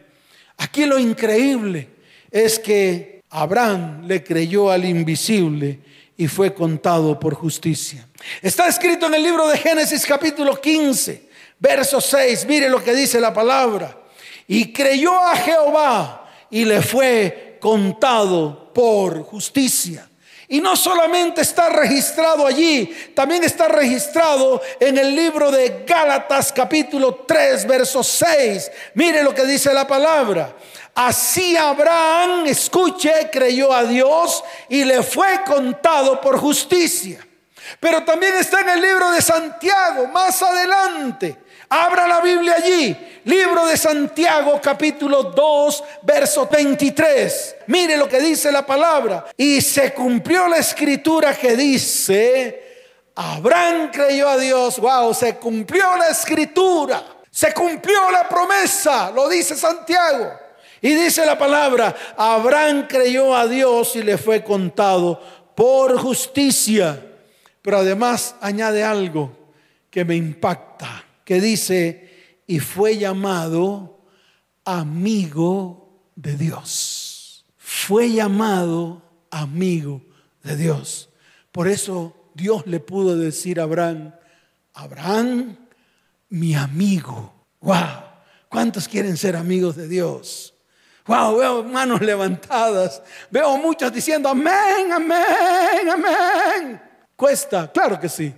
Aquí 0.59 0.87
lo 0.87 0.99
increíble 0.99 1.89
es 2.31 2.59
que 2.59 3.23
Abraham 3.31 4.07
le 4.07 4.23
creyó 4.23 4.71
al 4.71 4.85
invisible 4.85 5.81
y 6.17 6.29
fue 6.29 6.55
contado 6.55 7.19
por 7.19 7.35
justicia. 7.35 8.08
Está 8.43 8.69
escrito 8.69 9.07
en 9.07 9.15
el 9.15 9.23
libro 9.23 9.49
de 9.49 9.59
Génesis 9.59 10.07
capítulo 10.07 10.61
15, 10.61 11.29
verso 11.59 12.01
6. 12.01 12.47
Mire 12.47 12.69
lo 12.69 12.83
que 12.83 12.95
dice 12.95 13.21
la 13.21 13.33
palabra. 13.33 13.97
Y 14.47 14.73
creyó 14.73 15.19
a 15.19 15.37
Jehová 15.37 16.31
y 16.51 16.65
le 16.65 16.83
fue 16.83 17.59
contado 17.61 18.73
por 18.73 19.23
justicia. 19.25 20.09
Y 20.51 20.63
no 20.63 20.77
solamente 20.77 21.43
está 21.43 21.69
registrado 21.69 22.47
allí, 22.47 22.87
también 23.15 23.45
está 23.45 23.69
registrado 23.69 24.63
en 24.81 24.97
el 24.97 25.15
libro 25.15 25.51
de 25.51 25.85
Gálatas 25.87 26.53
capítulo 26.53 27.27
3, 27.27 27.67
verso 27.67 28.03
6. 28.03 28.71
Mire 28.95 29.23
lo 29.23 29.35
que 29.35 29.45
dice 29.45 29.75
la 29.75 29.87
palabra. 29.87 30.57
Así 30.95 31.55
Abraham, 31.55 32.47
escuche, 32.47 33.29
creyó 33.31 33.75
a 33.75 33.85
Dios 33.85 34.43
y 34.71 34.85
le 34.85 35.03
fue 35.03 35.45
contado 35.45 36.19
por 36.19 36.39
justicia. 36.39 37.28
Pero 37.81 38.05
también 38.05 38.35
está 38.37 38.61
en 38.61 38.71
el 38.71 38.81
libro 38.81 39.11
de 39.11 39.23
Santiago, 39.23 40.07
más 40.09 40.43
adelante. 40.43 41.37
Abra 41.71 42.09
la 42.09 42.21
Biblia 42.21 42.55
allí. 42.57 42.97
Libro 43.25 43.67
de 43.67 43.77
Santiago 43.77 44.59
capítulo 44.63 45.25
2 45.25 45.85
verso 46.03 46.49
23. 46.51 47.57
Mire 47.67 47.97
lo 47.97 48.09
que 48.09 48.21
dice 48.21 48.51
la 48.51 48.65
palabra. 48.65 49.27
Y 49.37 49.61
se 49.61 49.93
cumplió 49.93 50.49
la 50.49 50.57
escritura 50.57 51.35
que 51.37 51.55
dice, 51.57 52.87
Abraham 53.15 53.91
creyó 53.93 54.29
a 54.29 54.39
Dios. 54.39 54.79
Wow, 54.79 55.13
se 55.13 55.37
cumplió 55.37 55.97
la 55.97 56.09
escritura. 56.09 57.05
Se 57.31 57.53
cumplió 57.53 58.11
la 58.11 58.27
promesa, 58.29 59.11
lo 59.11 59.29
dice 59.29 59.55
Santiago. 59.55 60.33
Y 60.81 60.95
dice 60.95 61.27
la 61.27 61.37
palabra, 61.37 61.95
Abraham 62.17 62.87
creyó 62.89 63.35
a 63.35 63.47
Dios 63.47 63.95
y 63.97 64.03
le 64.03 64.17
fue 64.17 64.43
contado 64.43 65.21
por 65.55 65.99
justicia. 65.99 67.08
Pero 67.69 67.81
además 67.81 68.35
añade 68.41 68.83
algo 68.83 69.53
que 69.91 70.03
me 70.03 70.17
impacta 70.17 71.05
que 71.23 71.39
dice, 71.39 72.41
y 72.47 72.61
fue 72.61 72.97
llamado 72.97 74.07
amigo 74.65 76.01
de 76.17 76.39
Dios. 76.39 77.45
Fue 77.59 78.11
llamado 78.11 79.03
amigo 79.31 80.01
de 80.43 80.57
Dios. 80.57 81.11
Por 81.53 81.69
eso 81.69 82.31
Dios 82.33 82.67
le 82.67 82.81
pudo 82.81 83.19
decir 83.19 83.61
a 83.61 83.65
Abraham, 83.65 84.15
Abraham, 84.73 85.59
mi 86.31 86.55
amigo. 86.55 87.35
¡Wow! 87.61 87.77
¿Cuántos 88.49 88.89
quieren 88.89 89.19
ser 89.19 89.37
amigos 89.37 89.77
de 89.77 89.89
Dios? 89.89 90.55
Wow, 91.05 91.37
veo 91.37 91.65
manos 91.65 92.01
levantadas. 92.01 93.03
Veo 93.31 93.59
muchos 93.59 93.93
diciendo 93.93 94.31
amén, 94.31 94.91
amén, 94.91 95.91
amén. 95.93 96.88
Cuesta, 97.19 97.73
claro 97.73 97.99
que 97.99 98.09
sí. 98.09 98.33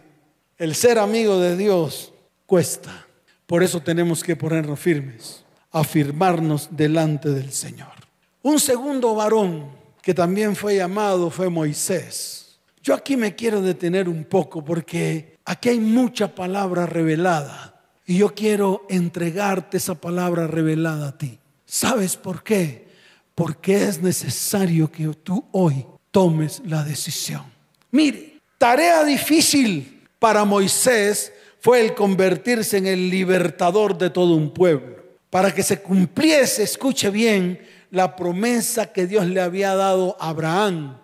El 0.56 0.74
ser 0.74 0.98
amigo 0.98 1.38
de 1.38 1.54
Dios 1.54 2.14
cuesta. 2.46 3.06
Por 3.46 3.62
eso 3.62 3.82
tenemos 3.82 4.24
que 4.24 4.36
ponernos 4.36 4.80
firmes, 4.80 5.44
afirmarnos 5.70 6.66
delante 6.70 7.28
del 7.28 7.52
Señor. 7.52 7.92
Un 8.40 8.58
segundo 8.58 9.14
varón 9.14 9.68
que 10.00 10.14
también 10.14 10.56
fue 10.56 10.76
llamado 10.76 11.30
fue 11.30 11.50
Moisés. 11.50 12.58
Yo 12.82 12.94
aquí 12.94 13.18
me 13.18 13.36
quiero 13.36 13.60
detener 13.60 14.08
un 14.08 14.24
poco 14.24 14.64
porque 14.64 15.36
aquí 15.44 15.68
hay 15.68 15.78
mucha 15.78 16.34
palabra 16.34 16.86
revelada 16.86 17.82
y 18.06 18.16
yo 18.16 18.34
quiero 18.34 18.86
entregarte 18.88 19.76
esa 19.76 19.94
palabra 19.94 20.46
revelada 20.46 21.08
a 21.08 21.18
ti. 21.18 21.38
¿Sabes 21.66 22.16
por 22.16 22.42
qué? 22.42 22.88
Porque 23.34 23.84
es 23.84 24.00
necesario 24.00 24.90
que 24.90 25.06
tú 25.22 25.44
hoy 25.52 25.84
tomes 26.10 26.62
la 26.64 26.82
decisión. 26.82 27.44
Mire, 27.90 28.39
tarea 28.60 29.04
difícil 29.04 30.06
para 30.18 30.44
Moisés 30.44 31.32
fue 31.60 31.80
el 31.80 31.94
convertirse 31.94 32.76
en 32.76 32.86
el 32.86 33.08
libertador 33.08 33.96
de 33.96 34.10
todo 34.10 34.34
un 34.34 34.52
pueblo, 34.52 35.02
para 35.30 35.54
que 35.54 35.62
se 35.62 35.80
cumpliese, 35.80 36.62
escuche 36.62 37.08
bien, 37.08 37.66
la 37.90 38.14
promesa 38.14 38.92
que 38.92 39.06
Dios 39.06 39.24
le 39.24 39.40
había 39.40 39.74
dado 39.74 40.14
a 40.20 40.28
Abraham, 40.28 40.98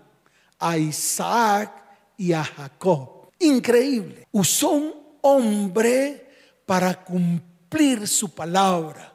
a 0.59 0.77
Isaac 0.77 1.73
y 2.19 2.35
a 2.35 2.45
Jacob. 2.45 3.31
Increíble. 3.39 4.27
Usó 4.33 4.73
un 4.73 4.95
hombre 5.23 6.29
para 6.67 7.03
cumplir 7.05 8.07
su 8.07 8.35
palabra. 8.35 9.15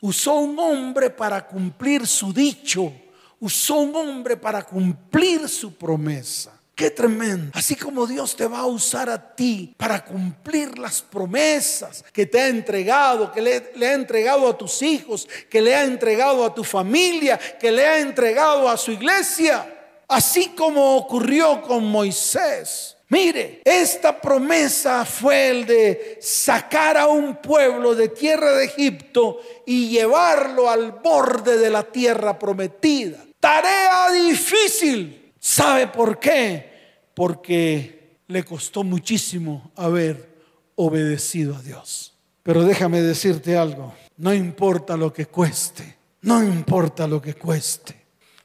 Usó 0.00 0.34
un 0.34 0.58
hombre 0.58 1.10
para 1.10 1.46
cumplir 1.46 2.04
su 2.04 2.32
dicho. 2.32 2.92
Usó 3.38 3.76
un 3.76 3.94
hombre 3.94 4.36
para 4.36 4.64
cumplir 4.64 5.48
su 5.48 5.76
promesa. 5.76 6.55
Qué 6.76 6.90
tremendo. 6.90 7.52
Así 7.54 7.74
como 7.74 8.06
Dios 8.06 8.36
te 8.36 8.46
va 8.46 8.58
a 8.58 8.66
usar 8.66 9.08
a 9.08 9.34
ti 9.34 9.74
para 9.78 10.04
cumplir 10.04 10.78
las 10.78 11.00
promesas 11.00 12.04
que 12.12 12.26
te 12.26 12.38
ha 12.38 12.48
entregado, 12.48 13.32
que 13.32 13.40
le, 13.40 13.72
le, 13.76 13.86
ha 13.88 13.94
entregado 13.94 14.46
a 14.46 14.58
tus 14.58 14.82
hijos, 14.82 15.26
que 15.48 15.62
le 15.62 15.74
ha 15.74 15.84
entregado 15.84 16.44
a 16.44 16.54
tu 16.54 16.62
familia, 16.62 17.38
que 17.58 17.72
le 17.72 17.86
ha 17.86 17.98
entregado 17.98 18.68
a 18.68 18.76
su 18.76 18.92
iglesia. 18.92 19.74
Así 20.06 20.48
como 20.48 20.98
ocurrió 20.98 21.62
con 21.62 21.82
Moisés. 21.82 22.98
Mire, 23.08 23.62
esta 23.64 24.20
promesa 24.20 25.06
fue 25.06 25.48
el 25.48 25.64
de 25.64 26.18
sacar 26.20 26.98
a 26.98 27.06
un 27.06 27.36
pueblo 27.36 27.94
de 27.94 28.10
tierra 28.10 28.52
de 28.52 28.66
Egipto 28.66 29.40
y 29.64 29.88
llevarlo 29.88 30.68
al 30.68 30.92
borde 30.92 31.56
de 31.56 31.70
la 31.70 31.84
tierra 31.84 32.38
prometida. 32.38 33.24
Tarea 33.40 34.10
difícil. 34.10 35.25
¿Sabe 35.46 35.86
por 35.86 36.18
qué? 36.18 37.04
Porque 37.14 38.18
le 38.26 38.44
costó 38.44 38.82
muchísimo 38.82 39.70
haber 39.76 40.28
obedecido 40.74 41.54
a 41.54 41.62
Dios. 41.62 42.14
Pero 42.42 42.64
déjame 42.64 43.00
decirte 43.00 43.56
algo, 43.56 43.94
no 44.16 44.34
importa 44.34 44.96
lo 44.96 45.12
que 45.12 45.26
cueste, 45.26 45.98
no 46.22 46.42
importa 46.42 47.06
lo 47.06 47.22
que 47.22 47.34
cueste. 47.34 47.94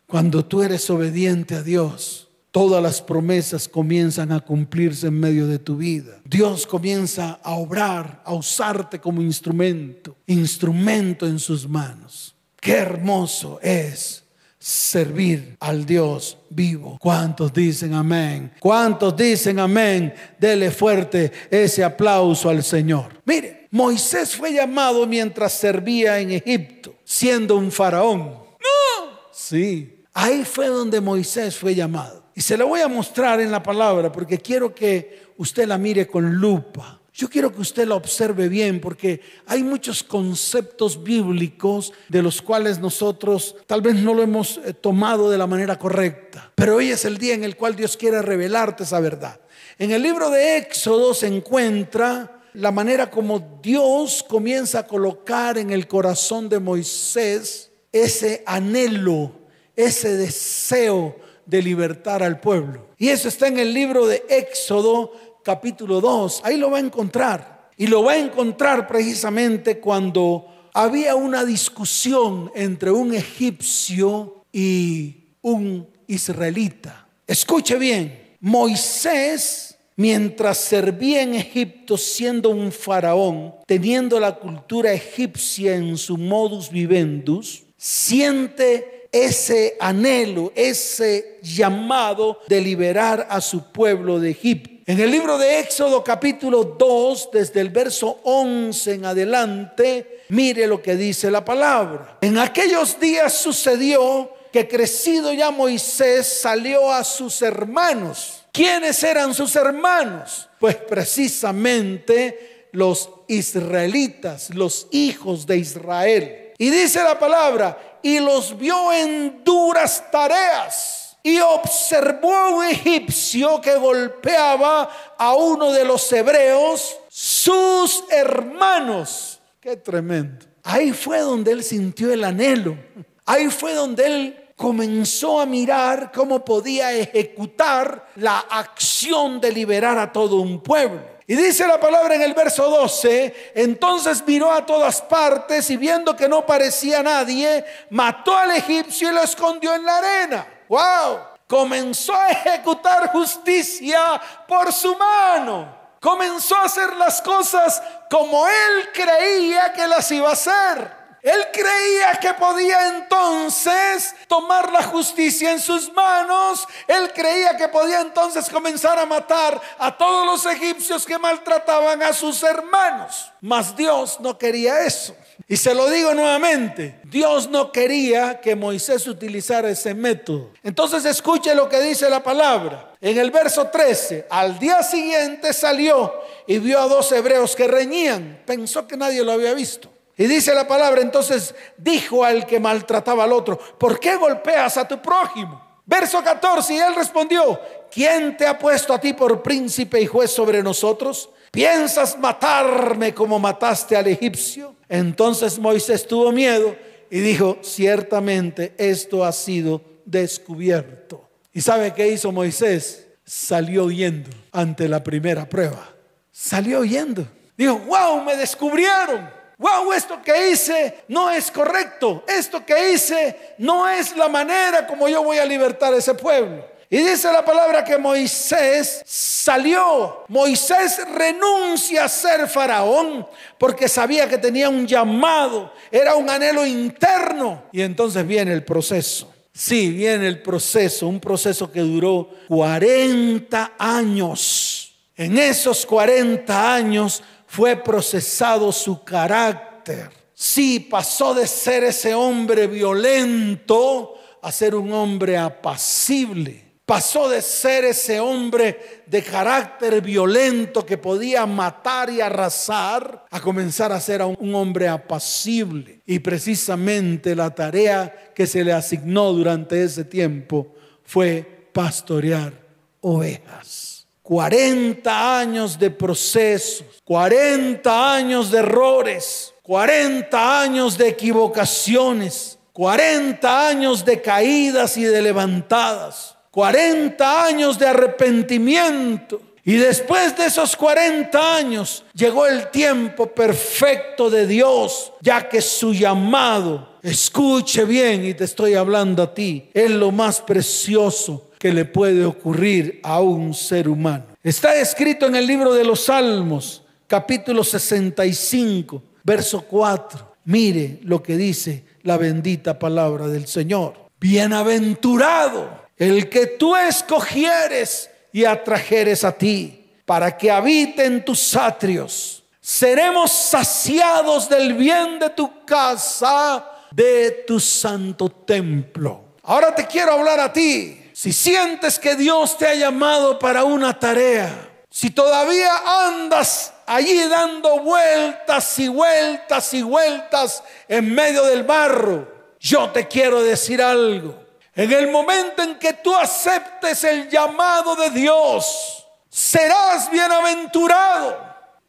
Cuando 0.06 0.46
tú 0.46 0.62
eres 0.62 0.88
obediente 0.92 1.56
a 1.56 1.64
Dios, 1.64 2.30
todas 2.52 2.84
las 2.84 3.02
promesas 3.02 3.68
comienzan 3.68 4.32
a 4.32 4.42
cumplirse 4.42 5.08
en 5.08 5.20
medio 5.20 5.48
de 5.48 5.58
tu 5.58 5.78
vida. 5.78 6.22
Dios 6.24 6.68
comienza 6.68 7.40
a 7.42 7.56
obrar, 7.56 8.22
a 8.24 8.36
usarte 8.36 9.00
como 9.00 9.24
instrumento, 9.24 10.18
instrumento 10.28 11.26
en 11.26 11.40
sus 11.40 11.68
manos. 11.68 12.36
Qué 12.58 12.74
hermoso 12.74 13.60
es 13.64 14.21
servir 14.62 15.58
al 15.60 15.88
Dios 15.88 16.38
vivo. 16.52 16.98
¿Cuántos 17.02 17.52
dicen 17.52 17.96
amén? 17.96 18.54
¿Cuántos 18.60 19.18
dicen 19.18 19.60
amén? 19.60 20.14
Dele 20.40 20.70
fuerte 20.70 21.32
ese 21.50 21.84
aplauso 21.84 22.48
al 22.48 22.64
Señor. 22.64 23.22
Mire, 23.26 23.68
Moisés 23.72 24.36
fue 24.36 24.54
llamado 24.54 25.08
mientras 25.08 25.54
servía 25.54 26.20
en 26.20 26.32
Egipto, 26.32 26.94
siendo 27.04 27.58
un 27.58 27.72
faraón. 27.72 28.20
No. 28.30 29.10
Sí, 29.34 30.04
ahí 30.14 30.46
fue 30.46 30.68
donde 30.68 31.02
Moisés 31.02 31.58
fue 31.58 31.74
llamado. 31.74 32.26
Y 32.36 32.42
se 32.42 32.56
la 32.56 32.66
voy 32.66 32.82
a 32.82 32.88
mostrar 32.88 33.42
en 33.42 33.52
la 33.52 33.64
palabra 33.64 34.12
porque 34.12 34.38
quiero 34.38 34.76
que 34.76 35.32
usted 35.38 35.68
la 35.68 35.80
mire 35.80 36.06
con 36.06 36.36
lupa. 36.36 37.01
Yo 37.14 37.30
quiero 37.30 37.54
que 37.54 37.62
usted 37.62 37.88
la 37.88 37.96
observe 37.96 38.48
bien 38.48 38.80
porque 38.80 39.20
hay 39.46 39.64
muchos 39.64 40.02
conceptos 40.02 41.04
bíblicos 41.04 41.92
de 42.08 42.22
los 42.22 42.42
cuales 42.42 42.80
nosotros 42.80 43.58
tal 43.68 43.82
vez 43.82 43.96
no 43.96 44.14
lo 44.14 44.24
hemos 44.24 44.62
eh, 44.64 44.74
tomado 44.74 45.30
de 45.30 45.38
la 45.38 45.46
manera 45.46 45.78
correcta. 45.78 46.52
Pero 46.56 46.78
hoy 46.78 46.90
es 46.90 47.04
el 47.04 47.18
día 47.18 47.34
en 47.34 47.44
el 47.44 47.58
cual 47.58 47.76
Dios 47.76 47.98
quiere 47.98 48.22
revelarte 48.22 48.84
esa 48.84 49.02
verdad. 49.02 49.42
En 49.78 49.92
el 49.92 50.02
libro 50.02 50.30
de 50.30 50.58
Éxodo 50.58 51.14
se 51.14 51.28
encuentra 51.28 52.42
la 52.54 52.72
manera 52.72 53.10
como 53.10 53.60
Dios 53.62 54.24
comienza 54.28 54.80
a 54.80 54.88
colocar 54.88 55.58
en 55.58 55.72
el 55.72 55.88
corazón 55.88 56.48
de 56.48 56.60
Moisés 56.60 57.72
ese 57.92 58.44
anhelo, 58.46 59.34
ese 59.76 60.16
deseo 60.16 61.18
de 61.46 61.62
libertar 61.62 62.24
al 62.24 62.40
pueblo. 62.40 62.88
Y 62.98 63.10
eso 63.10 63.28
está 63.28 63.48
en 63.48 63.60
el 63.60 63.74
libro 63.74 64.08
de 64.08 64.24
Éxodo 64.30 65.12
capítulo 65.44 66.02
2. 66.02 66.42
Ahí 66.44 66.58
lo 66.58 66.72
va 66.72 66.78
a 66.78 66.82
encontrar. 66.82 67.70
Y 67.78 67.88
lo 67.88 68.04
va 68.04 68.14
a 68.14 68.18
encontrar 68.18 68.88
precisamente 68.88 69.80
cuando 69.80 70.48
había 70.74 71.16
una 71.16 71.44
discusión 71.46 72.52
entre 72.56 72.92
un 72.92 73.14
egipcio 73.14 74.46
y 74.52 75.36
un 75.42 75.88
israelita. 76.08 77.08
Escuche 77.26 77.78
bien, 77.78 78.36
Moisés, 78.40 79.78
mientras 79.96 80.58
servía 80.58 81.22
en 81.22 81.36
Egipto 81.36 81.98
siendo 81.98 82.50
un 82.50 82.72
faraón, 82.72 83.56
teniendo 83.66 84.20
la 84.20 84.36
cultura 84.36 84.94
egipcia 84.94 85.76
en 85.76 85.98
su 85.98 86.18
modus 86.18 86.70
vivendus, 86.70 87.64
siente 87.78 89.08
ese 89.12 89.76
anhelo, 89.80 90.52
ese 90.56 91.40
llamado 91.42 92.40
de 92.48 92.62
liberar 92.62 93.28
a 93.30 93.42
su 93.42 93.72
pueblo 93.72 94.20
de 94.20 94.32
Egipto. 94.32 94.81
En 94.92 95.00
el 95.00 95.10
libro 95.10 95.38
de 95.38 95.60
Éxodo 95.60 96.04
capítulo 96.04 96.66
2, 96.66 97.30
desde 97.32 97.62
el 97.62 97.70
verso 97.70 98.20
11 98.24 98.96
en 98.96 99.06
adelante, 99.06 100.24
mire 100.28 100.68
lo 100.68 100.82
que 100.82 100.98
dice 100.98 101.32
la 101.32 101.46
palabra. 101.46 102.18
En 102.20 102.38
aquellos 102.38 103.00
días 103.00 103.32
sucedió 103.32 104.30
que 104.52 104.68
crecido 104.68 105.32
ya 105.32 105.50
Moisés 105.50 106.42
salió 106.42 106.92
a 106.92 107.06
sus 107.06 107.42
hermanos. 107.42 108.44
¿Quiénes 108.52 109.02
eran 109.02 109.34
sus 109.34 109.56
hermanos? 109.56 110.50
Pues 110.60 110.76
precisamente 110.76 112.68
los 112.74 113.10
israelitas, 113.30 114.50
los 114.54 114.88
hijos 114.92 115.48
de 115.48 115.56
Israel. 115.56 116.52
Y 116.58 116.70
dice 116.70 117.02
la 117.02 117.18
palabra, 117.18 118.00
y 118.04 118.20
los 118.20 118.58
vio 118.58 118.92
en 118.92 119.42
duras 119.46 120.04
tareas. 120.12 121.01
Y 121.24 121.40
observó 121.40 122.36
a 122.36 122.50
un 122.50 122.66
egipcio 122.66 123.62
que 123.62 123.76
golpeaba 123.76 124.90
a 125.18 125.34
uno 125.36 125.72
de 125.72 125.86
los 125.86 126.12
hebreos, 126.12 126.98
sus 127.10 128.04
hermanos. 128.10 129.40
Qué 129.60 129.78
tremendo. 129.78 130.46
Ahí 130.64 130.94
fue 130.94 131.20
donde 131.20 131.52
él 131.52 131.64
sintió 131.64 132.12
el 132.12 132.24
anhelo. 132.24 132.78
Ahí 133.26 133.50
fue 133.50 133.74
donde 133.74 134.06
él 134.06 134.42
comenzó 134.56 135.42
a 135.42 135.46
mirar 135.46 136.12
cómo 136.14 136.46
podía 136.46 136.94
ejecutar 136.94 138.10
la 138.16 138.40
acción 138.40 139.42
de 139.42 139.52
liberar 139.52 139.98
a 139.98 140.12
todo 140.12 140.38
un 140.38 140.62
pueblo. 140.62 141.02
Y 141.26 141.36
dice 141.36 141.66
la 141.66 141.80
palabra 141.80 142.16
en 142.16 142.22
el 142.22 142.34
verso 142.34 142.70
12, 142.70 143.54
entonces 143.56 144.24
miró 144.28 144.52
a 144.52 144.66
todas 144.66 145.02
partes 145.02 145.70
y 145.70 145.78
viendo 145.78 146.16
que 146.16 146.28
no 146.28 146.46
parecía 146.46 147.02
nadie, 147.02 147.64
mató 147.90 148.36
al 148.36 148.52
egipcio 148.52 149.10
y 149.10 149.14
lo 149.14 149.24
escondió 149.24 149.74
en 149.74 149.86
la 149.86 149.98
arena. 149.98 150.48
¡Wow! 150.72 151.20
Comenzó 151.50 152.16
a 152.16 152.30
ejecutar 152.30 153.12
justicia 153.12 154.22
por 154.48 154.72
su 154.72 154.96
mano. 154.96 155.68
Comenzó 156.00 156.56
a 156.56 156.64
hacer 156.64 156.96
las 156.96 157.22
cosas 157.22 157.84
como 158.10 158.48
él 158.48 158.90
creía 158.94 159.74
que 159.74 159.86
las 159.86 160.10
iba 160.12 160.30
a 160.30 160.32
hacer. 160.32 161.01
Él 161.22 161.48
creía 161.54 162.20
que 162.20 162.34
podía 162.34 162.98
entonces 162.98 164.16
tomar 164.28 164.72
la 164.72 164.82
justicia 164.84 165.52
en 165.52 165.60
sus 165.60 165.92
manos. 165.94 166.68
Él 166.88 167.12
creía 167.14 167.56
que 167.56 167.68
podía 167.68 168.02
entonces 168.02 168.50
comenzar 168.50 168.98
a 168.98 169.06
matar 169.06 169.62
a 169.78 169.96
todos 169.96 170.26
los 170.26 170.46
egipcios 170.52 171.06
que 171.06 171.20
maltrataban 171.20 172.02
a 172.02 172.14
sus 172.14 172.42
hermanos. 172.42 173.32
Mas 173.40 173.76
Dios 173.76 174.20
no 174.20 174.38
quería 174.38 174.84
eso. 174.84 175.16
Y 175.48 175.58
se 175.58 175.76
lo 175.76 175.90
digo 175.90 176.14
nuevamente, 176.14 177.00
Dios 177.04 177.50
no 177.50 177.72
quería 177.72 178.40
que 178.40 178.56
Moisés 178.56 179.06
utilizara 179.08 179.70
ese 179.70 179.94
método. 179.94 180.52
Entonces 180.64 181.06
escuche 181.06 181.54
lo 181.54 181.68
que 181.68 181.82
dice 181.82 182.10
la 182.10 182.24
palabra. 182.24 182.94
En 183.02 183.18
el 183.18 183.32
verso 183.32 183.68
13, 183.68 184.28
al 184.30 184.58
día 184.60 184.82
siguiente 184.82 185.54
salió 185.54 186.14
y 186.48 186.60
vio 186.60 186.80
a 186.80 186.88
dos 186.88 187.12
hebreos 187.12 187.56
que 187.56 187.68
reñían. 187.68 188.42
Pensó 188.46 188.88
que 188.88 188.98
nadie 188.98 189.24
lo 189.24 189.32
había 189.34 189.54
visto. 189.54 189.92
Y 190.18 190.28
dice 190.28 190.54
la 190.54 190.68
palabra, 190.68 191.02
entonces 191.02 191.56
dijo 191.78 192.24
al 192.24 192.46
que 192.46 192.60
maltrataba 192.60 193.24
al 193.24 193.34
otro, 193.34 193.58
¿por 193.58 194.00
qué 194.00 194.16
golpeas 194.16 194.78
a 194.78 194.88
tu 194.88 195.02
prójimo? 195.02 195.82
Verso 195.86 196.24
14, 196.24 196.74
y 196.74 196.78
él 196.78 196.96
respondió, 196.96 197.60
¿quién 197.92 198.38
te 198.38 198.46
ha 198.46 198.58
puesto 198.58 198.94
a 198.94 199.02
ti 199.02 199.14
por 199.14 199.42
príncipe 199.42 200.00
y 200.00 200.06
juez 200.06 200.32
sobre 200.32 200.62
nosotros? 200.62 201.30
¿Piensas 201.52 202.18
matarme 202.18 203.14
como 203.14 203.40
mataste 203.40 203.98
al 203.98 204.08
egipcio? 204.08 204.76
Entonces 204.88 205.58
Moisés 205.58 206.08
tuvo 206.08 206.32
miedo 206.32 206.76
y 207.10 207.20
dijo, 207.20 207.58
ciertamente 207.62 208.74
esto 208.78 209.26
ha 209.26 209.32
sido 209.32 209.82
descubierto. 210.06 211.30
¿Y 211.52 211.62
sabe 211.62 211.94
qué 211.94 212.08
hizo 212.08 212.32
Moisés? 212.32 213.08
Salió 213.26 213.86
huyendo 213.86 214.30
ante 214.52 214.88
la 214.88 215.04
primera 215.04 215.48
prueba. 215.48 215.90
Salió 216.32 216.80
huyendo. 216.80 217.28
Dijo, 217.58 217.78
wow, 217.80 218.24
me 218.24 218.38
descubrieron 218.38 219.41
wow, 219.62 219.94
esto 219.94 220.20
que 220.24 220.50
hice 220.50 221.04
no 221.08 221.30
es 221.30 221.52
correcto, 221.52 222.24
esto 222.28 222.66
que 222.66 222.94
hice 222.94 223.54
no 223.60 223.88
es 223.88 224.18
la 224.18 224.28
manera 224.28 224.88
como 224.88 225.08
yo 225.08 225.24
voy 225.24 225.38
a 225.38 225.46
libertar 225.46 225.94
a 225.94 225.98
ese 225.98 226.16
pueblo. 226.16 226.66
Y 226.90 226.98
dice 226.98 227.32
la 227.32 227.46
palabra 227.46 227.86
que 227.86 227.98
Moisés 227.98 229.02
salió. 229.06 230.26
Moisés 230.28 231.00
renuncia 231.16 232.04
a 232.04 232.10
ser 232.10 232.50
faraón 232.50 233.26
porque 233.58 233.88
sabía 233.88 234.28
que 234.28 234.38
tenía 234.38 234.68
un 234.68 234.86
llamado, 234.86 235.72
era 235.90 236.16
un 236.16 236.30
anhelo 236.30 236.66
interno. 236.66 237.64
Y 237.72 237.82
entonces 237.82 238.28
viene 238.28 238.52
el 238.52 238.66
proceso. 238.66 239.32
Sí, 239.54 239.92
viene 239.92 240.28
el 240.28 240.42
proceso, 240.42 241.08
un 241.08 241.22
proceso 241.22 241.72
que 241.72 241.80
duró 241.80 242.30
40 242.50 243.74
años. 243.78 244.94
En 245.16 245.38
esos 245.38 245.86
40 245.86 246.74
años 246.74 247.24
fue 247.52 247.76
procesado 247.76 248.72
su 248.72 249.04
carácter. 249.04 250.10
Sí, 250.34 250.80
pasó 250.80 251.34
de 251.34 251.46
ser 251.46 251.84
ese 251.84 252.14
hombre 252.14 252.66
violento 252.66 254.14
a 254.42 254.50
ser 254.54 254.74
un 254.74 254.94
hombre 254.94 255.38
apacible. 255.38 256.64
Pasó 256.86 257.28
de 257.28 257.42
ser 257.42 257.84
ese 257.84 258.22
hombre 258.22 259.04
de 259.06 259.22
carácter 259.22 260.02
violento 260.02 260.86
que 260.86 260.98
podía 260.98 261.46
matar 261.46 262.10
y 262.10 262.22
arrasar 262.22 263.26
a 263.30 263.42
comenzar 263.42 263.92
a 263.92 264.00
ser 264.00 264.22
un 264.22 264.56
hombre 264.56 264.88
apacible. 264.88 266.00
Y 266.06 266.20
precisamente 266.20 267.36
la 267.36 267.54
tarea 267.54 268.32
que 268.34 268.48
se 268.48 268.64
le 268.64 268.72
asignó 268.72 269.34
durante 269.34 269.84
ese 269.84 270.06
tiempo 270.06 270.74
fue 271.04 271.68
pastorear 271.74 272.54
ovejas. 273.02 273.91
40 274.24 275.40
años 275.40 275.80
de 275.80 275.90
procesos, 275.90 276.86
40 277.04 278.14
años 278.14 278.52
de 278.52 278.60
errores, 278.60 279.54
40 279.64 280.62
años 280.62 280.98
de 280.98 281.10
equivocaciones, 281.10 282.60
40 282.74 283.68
años 283.68 284.06
de 284.06 284.22
caídas 284.22 284.98
y 284.98 285.04
de 285.04 285.22
levantadas, 285.22 286.38
40 286.52 287.46
años 287.46 287.80
de 287.80 287.88
arrepentimiento. 287.88 289.42
Y 289.64 289.76
después 289.76 290.36
de 290.38 290.46
esos 290.46 290.76
40 290.76 291.56
años 291.56 292.04
llegó 292.14 292.48
el 292.48 292.72
tiempo 292.72 293.28
perfecto 293.28 294.30
de 294.30 294.48
Dios, 294.48 295.14
ya 295.22 295.48
que 295.48 295.62
su 295.62 295.94
llamado, 295.94 296.98
escuche 297.04 297.86
bien 297.86 298.26
y 298.26 298.34
te 298.34 298.46
estoy 298.46 298.74
hablando 298.74 299.24
a 299.24 299.34
ti, 299.34 299.70
es 299.74 299.92
lo 299.92 300.12
más 300.12 300.42
precioso 300.42 301.51
que 301.62 301.72
le 301.72 301.86
puede 301.86 302.26
ocurrir 302.26 303.00
a 303.04 303.22
un 303.22 303.54
ser 303.54 303.88
humano. 303.88 304.26
Está 304.42 304.76
escrito 304.78 305.28
en 305.28 305.36
el 305.36 305.46
libro 305.46 305.76
de 305.76 305.84
los 305.84 306.06
Salmos, 306.06 306.82
capítulo 307.06 307.64
65, 307.64 309.04
verso 309.24 309.62
4. 309.70 310.38
Mire 310.46 310.98
lo 311.04 311.22
que 311.22 311.38
dice 311.38 311.84
la 312.02 312.18
bendita 312.18 312.80
palabra 312.80 313.28
del 313.28 313.46
Señor. 313.46 313.94
Bienaventurado 314.20 315.70
el 315.98 316.30
que 316.30 316.48
tú 316.48 316.76
escogieres 316.76 318.10
y 318.34 318.46
atrajeres 318.46 319.24
a 319.24 319.32
ti, 319.32 319.88
para 320.04 320.36
que 320.36 320.50
habite 320.50 321.06
en 321.06 321.24
tus 321.24 321.56
atrios. 321.56 322.44
Seremos 322.60 323.32
saciados 323.32 324.50
del 324.50 324.74
bien 324.74 325.20
de 325.20 325.30
tu 325.30 325.64
casa, 325.64 326.66
de 326.90 327.44
tu 327.46 327.60
santo 327.60 328.30
templo. 328.30 329.26
Ahora 329.44 329.76
te 329.76 329.86
quiero 329.86 330.14
hablar 330.14 330.40
a 330.40 330.52
ti. 330.52 331.01
Si 331.22 331.32
sientes 331.32 332.00
que 332.00 332.16
Dios 332.16 332.58
te 332.58 332.66
ha 332.66 332.74
llamado 332.74 333.38
para 333.38 333.64
una 333.64 334.00
tarea, 334.00 334.50
si 334.90 335.12
todavía 335.12 335.72
andas 336.08 336.74
allí 336.88 337.28
dando 337.28 337.80
vueltas 337.82 338.80
y 338.80 338.88
vueltas 338.88 339.72
y 339.76 339.84
vueltas 339.84 340.64
en 340.88 341.14
medio 341.14 341.44
del 341.44 341.62
barro, 341.62 342.28
yo 342.60 342.90
te 342.90 343.08
quiero 343.08 343.44
decir 343.44 343.84
algo. 343.84 344.34
En 344.74 344.92
el 344.92 345.12
momento 345.12 345.62
en 345.62 345.78
que 345.78 345.94
tú 345.94 346.16
aceptes 346.16 347.04
el 347.04 347.30
llamado 347.30 347.96
de 347.96 348.10
Dios, 348.10 349.08
serás 349.30 350.10
bienaventurado. 350.10 351.38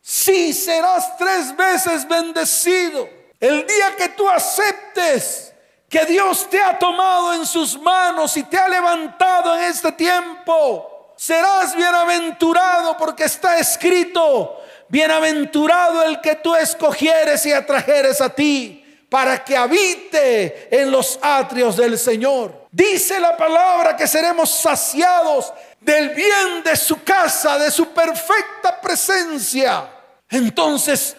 Sí, 0.03 0.53
serás 0.53 1.17
tres 1.17 1.57
veces 1.57 2.07
bendecido. 2.07 3.09
El 3.41 3.67
día 3.67 3.97
que 3.97 4.11
tú 4.11 4.29
aceptes 4.29 5.52
que 5.93 6.07
Dios 6.07 6.49
te 6.49 6.59
ha 6.59 6.79
tomado 6.79 7.35
en 7.35 7.45
sus 7.45 7.79
manos 7.79 8.35
y 8.39 8.45
te 8.45 8.57
ha 8.57 8.67
levantado 8.67 9.55
en 9.59 9.65
este 9.65 9.93
tiempo. 9.93 11.13
Serás 11.15 11.77
bienaventurado 11.77 12.97
porque 12.97 13.25
está 13.25 13.59
escrito, 13.59 14.59
bienaventurado 14.89 16.03
el 16.05 16.19
que 16.23 16.37
tú 16.37 16.55
escogieres 16.55 17.45
y 17.45 17.53
atrajeres 17.53 18.23
a 18.23 18.31
ti 18.31 19.07
para 19.11 19.45
que 19.45 19.55
habite 19.55 20.81
en 20.81 20.91
los 20.91 21.19
atrios 21.21 21.77
del 21.77 21.99
Señor. 21.99 22.69
Dice 22.71 23.21
la 23.21 23.37
palabra 23.37 23.95
que 23.95 24.07
seremos 24.07 24.49
saciados 24.49 25.53
del 25.79 26.09
bien 26.15 26.63
de 26.65 26.75
su 26.75 27.03
casa, 27.03 27.59
de 27.59 27.71
su 27.71 27.89
perfecta 27.89 28.81
presencia. 28.81 29.91
Entonces, 30.31 31.15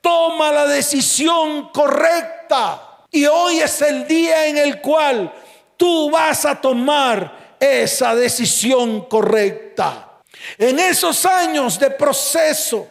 toma 0.00 0.50
la 0.50 0.64
decisión 0.64 1.68
correcta 1.68 2.93
y 3.14 3.26
hoy 3.26 3.60
es 3.60 3.80
el 3.80 4.08
día 4.08 4.48
en 4.48 4.58
el 4.58 4.80
cual 4.80 5.32
tú 5.76 6.10
vas 6.10 6.44
a 6.44 6.60
tomar 6.60 7.56
esa 7.60 8.12
decisión 8.12 9.02
correcta. 9.02 10.18
En 10.58 10.80
esos 10.80 11.24
años 11.24 11.78
de 11.78 11.92
proceso, 11.92 12.88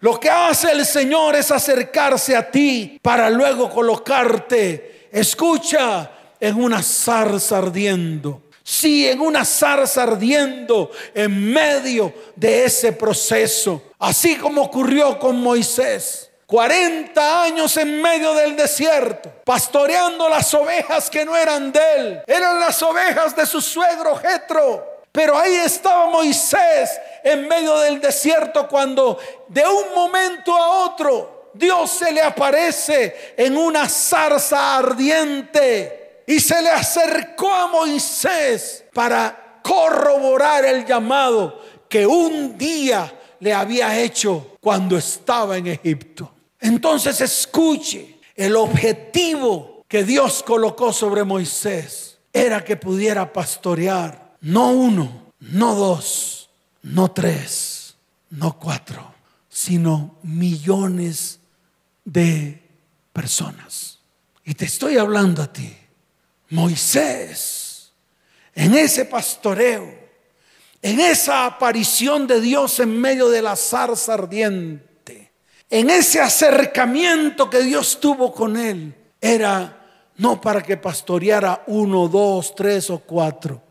lo 0.00 0.18
que 0.18 0.28
hace 0.28 0.72
el 0.72 0.84
Señor 0.84 1.36
es 1.36 1.52
acercarse 1.52 2.36
a 2.36 2.50
ti 2.50 2.98
para 3.00 3.30
luego 3.30 3.70
colocarte, 3.70 5.08
escucha, 5.12 6.10
en 6.40 6.56
una 6.56 6.82
zarza 6.82 7.58
ardiendo. 7.58 8.42
Sí, 8.64 9.06
en 9.06 9.20
una 9.20 9.44
zarza 9.44 10.02
ardiendo 10.02 10.90
en 11.14 11.52
medio 11.52 12.12
de 12.34 12.64
ese 12.64 12.92
proceso. 12.92 13.82
Así 14.00 14.34
como 14.34 14.62
ocurrió 14.62 15.16
con 15.16 15.40
Moisés. 15.40 16.29
40 16.50 17.42
años 17.44 17.76
en 17.76 18.02
medio 18.02 18.34
del 18.34 18.56
desierto, 18.56 19.30
pastoreando 19.44 20.28
las 20.28 20.52
ovejas 20.52 21.08
que 21.08 21.24
no 21.24 21.36
eran 21.36 21.70
de 21.70 21.80
él, 21.96 22.22
eran 22.26 22.58
las 22.58 22.82
ovejas 22.82 23.36
de 23.36 23.46
su 23.46 23.60
suegro 23.60 24.16
Jetro. 24.16 25.04
Pero 25.12 25.38
ahí 25.38 25.54
estaba 25.54 26.06
Moisés 26.06 26.90
en 27.22 27.46
medio 27.46 27.78
del 27.78 28.00
desierto 28.00 28.66
cuando 28.66 29.16
de 29.46 29.64
un 29.64 29.94
momento 29.94 30.56
a 30.56 30.86
otro 30.86 31.50
Dios 31.54 31.88
se 31.90 32.10
le 32.10 32.20
aparece 32.22 33.34
en 33.36 33.56
una 33.56 33.88
zarza 33.88 34.76
ardiente 34.76 36.24
y 36.26 36.40
se 36.40 36.60
le 36.62 36.70
acercó 36.70 37.52
a 37.52 37.68
Moisés 37.68 38.84
para 38.92 39.60
corroborar 39.62 40.64
el 40.64 40.84
llamado 40.84 41.60
que 41.88 42.04
un 42.04 42.58
día 42.58 43.12
le 43.38 43.52
había 43.52 44.00
hecho 44.00 44.56
cuando 44.60 44.96
estaba 44.96 45.56
en 45.56 45.68
Egipto. 45.68 46.39
Entonces 46.60 47.20
escuche, 47.20 48.18
el 48.36 48.56
objetivo 48.56 49.84
que 49.88 50.04
Dios 50.04 50.42
colocó 50.42 50.92
sobre 50.92 51.24
Moisés 51.24 52.18
era 52.32 52.64
que 52.64 52.76
pudiera 52.76 53.32
pastorear 53.32 54.36
no 54.40 54.70
uno, 54.70 55.32
no 55.40 55.74
dos, 55.74 56.50
no 56.82 57.10
tres, 57.10 57.96
no 58.30 58.58
cuatro, 58.58 59.14
sino 59.48 60.16
millones 60.22 61.40
de 62.04 62.62
personas. 63.12 63.98
Y 64.44 64.54
te 64.54 64.66
estoy 64.66 64.96
hablando 64.96 65.42
a 65.42 65.52
ti, 65.52 65.76
Moisés, 66.50 67.92
en 68.54 68.74
ese 68.74 69.04
pastoreo, 69.04 69.98
en 70.82 71.00
esa 71.00 71.46
aparición 71.46 72.26
de 72.26 72.40
Dios 72.40 72.80
en 72.80 73.00
medio 73.00 73.28
de 73.28 73.42
la 73.42 73.56
zarza 73.56 74.14
ardiente, 74.14 74.89
en 75.70 75.88
ese 75.88 76.20
acercamiento 76.20 77.48
que 77.48 77.62
Dios 77.62 78.00
tuvo 78.00 78.32
con 78.32 78.56
él, 78.56 78.94
era 79.20 79.80
no 80.16 80.40
para 80.40 80.62
que 80.62 80.76
pastoreara 80.76 81.62
uno, 81.68 82.08
dos, 82.08 82.54
tres 82.54 82.90
o 82.90 82.98
cuatro. 82.98 83.62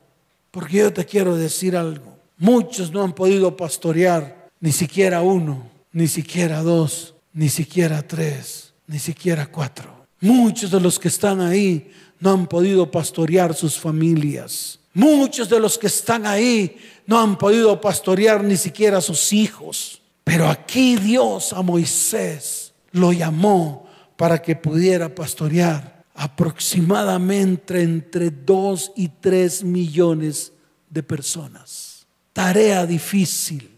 Porque 0.50 0.78
yo 0.78 0.94
te 0.94 1.06
quiero 1.06 1.36
decir 1.36 1.76
algo. 1.76 2.18
Muchos 2.38 2.92
no 2.92 3.04
han 3.04 3.14
podido 3.14 3.56
pastorear 3.56 4.50
ni 4.60 4.72
siquiera 4.72 5.22
uno, 5.22 5.70
ni 5.92 6.08
siquiera 6.08 6.64
dos, 6.64 7.14
ni 7.34 7.50
siquiera 7.50 8.02
tres, 8.02 8.74
ni 8.88 8.98
siquiera 8.98 9.46
cuatro. 9.48 10.08
Muchos 10.22 10.72
de 10.72 10.80
los 10.80 10.98
que 10.98 11.10
están 11.10 11.42
ahí 11.42 11.92
no 12.20 12.32
han 12.32 12.48
podido 12.48 12.90
pastorear 12.90 13.54
sus 13.54 13.78
familias. 13.78 14.80
Muchos 14.94 15.50
de 15.50 15.60
los 15.60 15.78
que 15.78 15.88
están 15.88 16.26
ahí 16.26 16.78
no 17.06 17.20
han 17.20 17.38
podido 17.38 17.80
pastorear 17.80 18.44
ni 18.44 18.58
siquiera 18.58 19.02
sus 19.02 19.32
hijos. 19.34 19.99
Pero 20.30 20.48
aquí 20.48 20.96
Dios 20.96 21.54
a 21.54 21.63
Moisés 21.63 22.72
lo 22.92 23.12
llamó 23.12 23.89
para 24.15 24.39
que 24.39 24.56
pudiera 24.56 25.10
pastorear 25.10 26.06
aproximadamente 26.13 27.82
entre 27.82 28.30
dos 28.30 28.92
y 28.96 29.08
tres 29.08 29.63
millones 29.63 30.54
de 30.88 31.02
personas. 31.02 32.06
Tarea 32.32 32.86
difícil, 32.86 33.72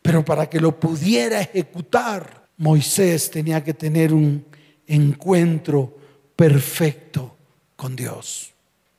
pero 0.00 0.24
para 0.24 0.48
que 0.48 0.60
lo 0.60 0.78
pudiera 0.78 1.40
ejecutar, 1.40 2.46
Moisés 2.56 3.28
tenía 3.28 3.64
que 3.64 3.74
tener 3.74 4.14
un 4.14 4.44
encuentro 4.86 5.98
perfecto 6.36 7.34
con 7.74 7.96
Dios. 7.96 8.52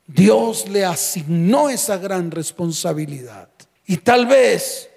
Dios 0.05 0.67
le 0.67 0.83
asignó 0.83 1.69
esa 1.69 1.99
gran 1.99 2.31
responsabilidad. 2.31 3.47
Y 3.85 3.95
tal 3.95 4.25
vez 4.25 4.89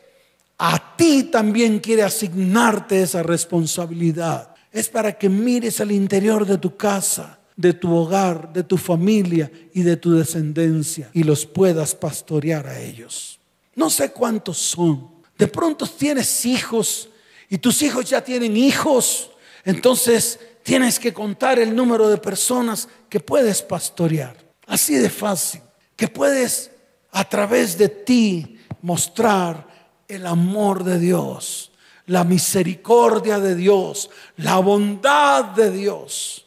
a 0.63 0.95
ti 0.95 1.25
también 1.25 1.79
quiere 1.79 2.03
asignarte 2.03 3.01
esa 3.01 3.23
responsabilidad. 3.23 4.55
Es 4.71 4.91
para 4.91 5.17
que 5.17 5.31
mires 5.31 5.81
al 5.81 5.91
interior 5.91 6.45
de 6.45 6.59
tu 6.59 6.77
casa, 6.77 7.41
de 7.57 7.73
tu 7.73 7.91
hogar, 7.95 8.53
de 8.53 8.63
tu 8.63 8.77
familia 8.77 9.51
y 9.73 9.81
de 9.81 9.97
tu 9.97 10.13
descendencia 10.13 11.09
y 11.15 11.23
los 11.23 11.47
puedas 11.47 11.95
pastorear 11.95 12.67
a 12.67 12.79
ellos. 12.79 13.41
No 13.75 13.89
sé 13.89 14.13
cuántos 14.13 14.59
son. 14.59 15.09
De 15.39 15.47
pronto 15.47 15.87
tienes 15.87 16.45
hijos 16.45 17.09
y 17.49 17.57
tus 17.57 17.81
hijos 17.81 18.11
ya 18.11 18.23
tienen 18.23 18.55
hijos. 18.55 19.31
Entonces 19.65 20.39
tienes 20.63 20.99
que 20.99 21.15
contar 21.15 21.59
el 21.59 21.75
número 21.75 22.07
de 22.11 22.19
personas 22.19 22.87
que 23.09 23.19
puedes 23.19 23.63
pastorear. 23.63 24.37
Así 24.67 24.97
de 24.97 25.09
fácil. 25.09 25.63
Que 25.97 26.07
puedes 26.07 26.71
a 27.13 27.27
través 27.27 27.79
de 27.79 27.89
ti 27.89 28.59
mostrar 28.83 29.70
el 30.11 30.27
amor 30.27 30.85
de 30.85 30.99
Dios, 30.99 31.71
la 32.07 32.25
misericordia 32.25 33.39
de 33.39 33.55
Dios, 33.55 34.11
la 34.37 34.57
bondad 34.57 35.45
de 35.45 35.71
Dios. 35.71 36.47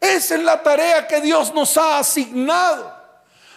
Esa 0.00 0.36
es 0.36 0.42
la 0.42 0.62
tarea 0.62 1.06
que 1.06 1.20
Dios 1.20 1.52
nos 1.52 1.76
ha 1.76 1.98
asignado. 1.98 2.96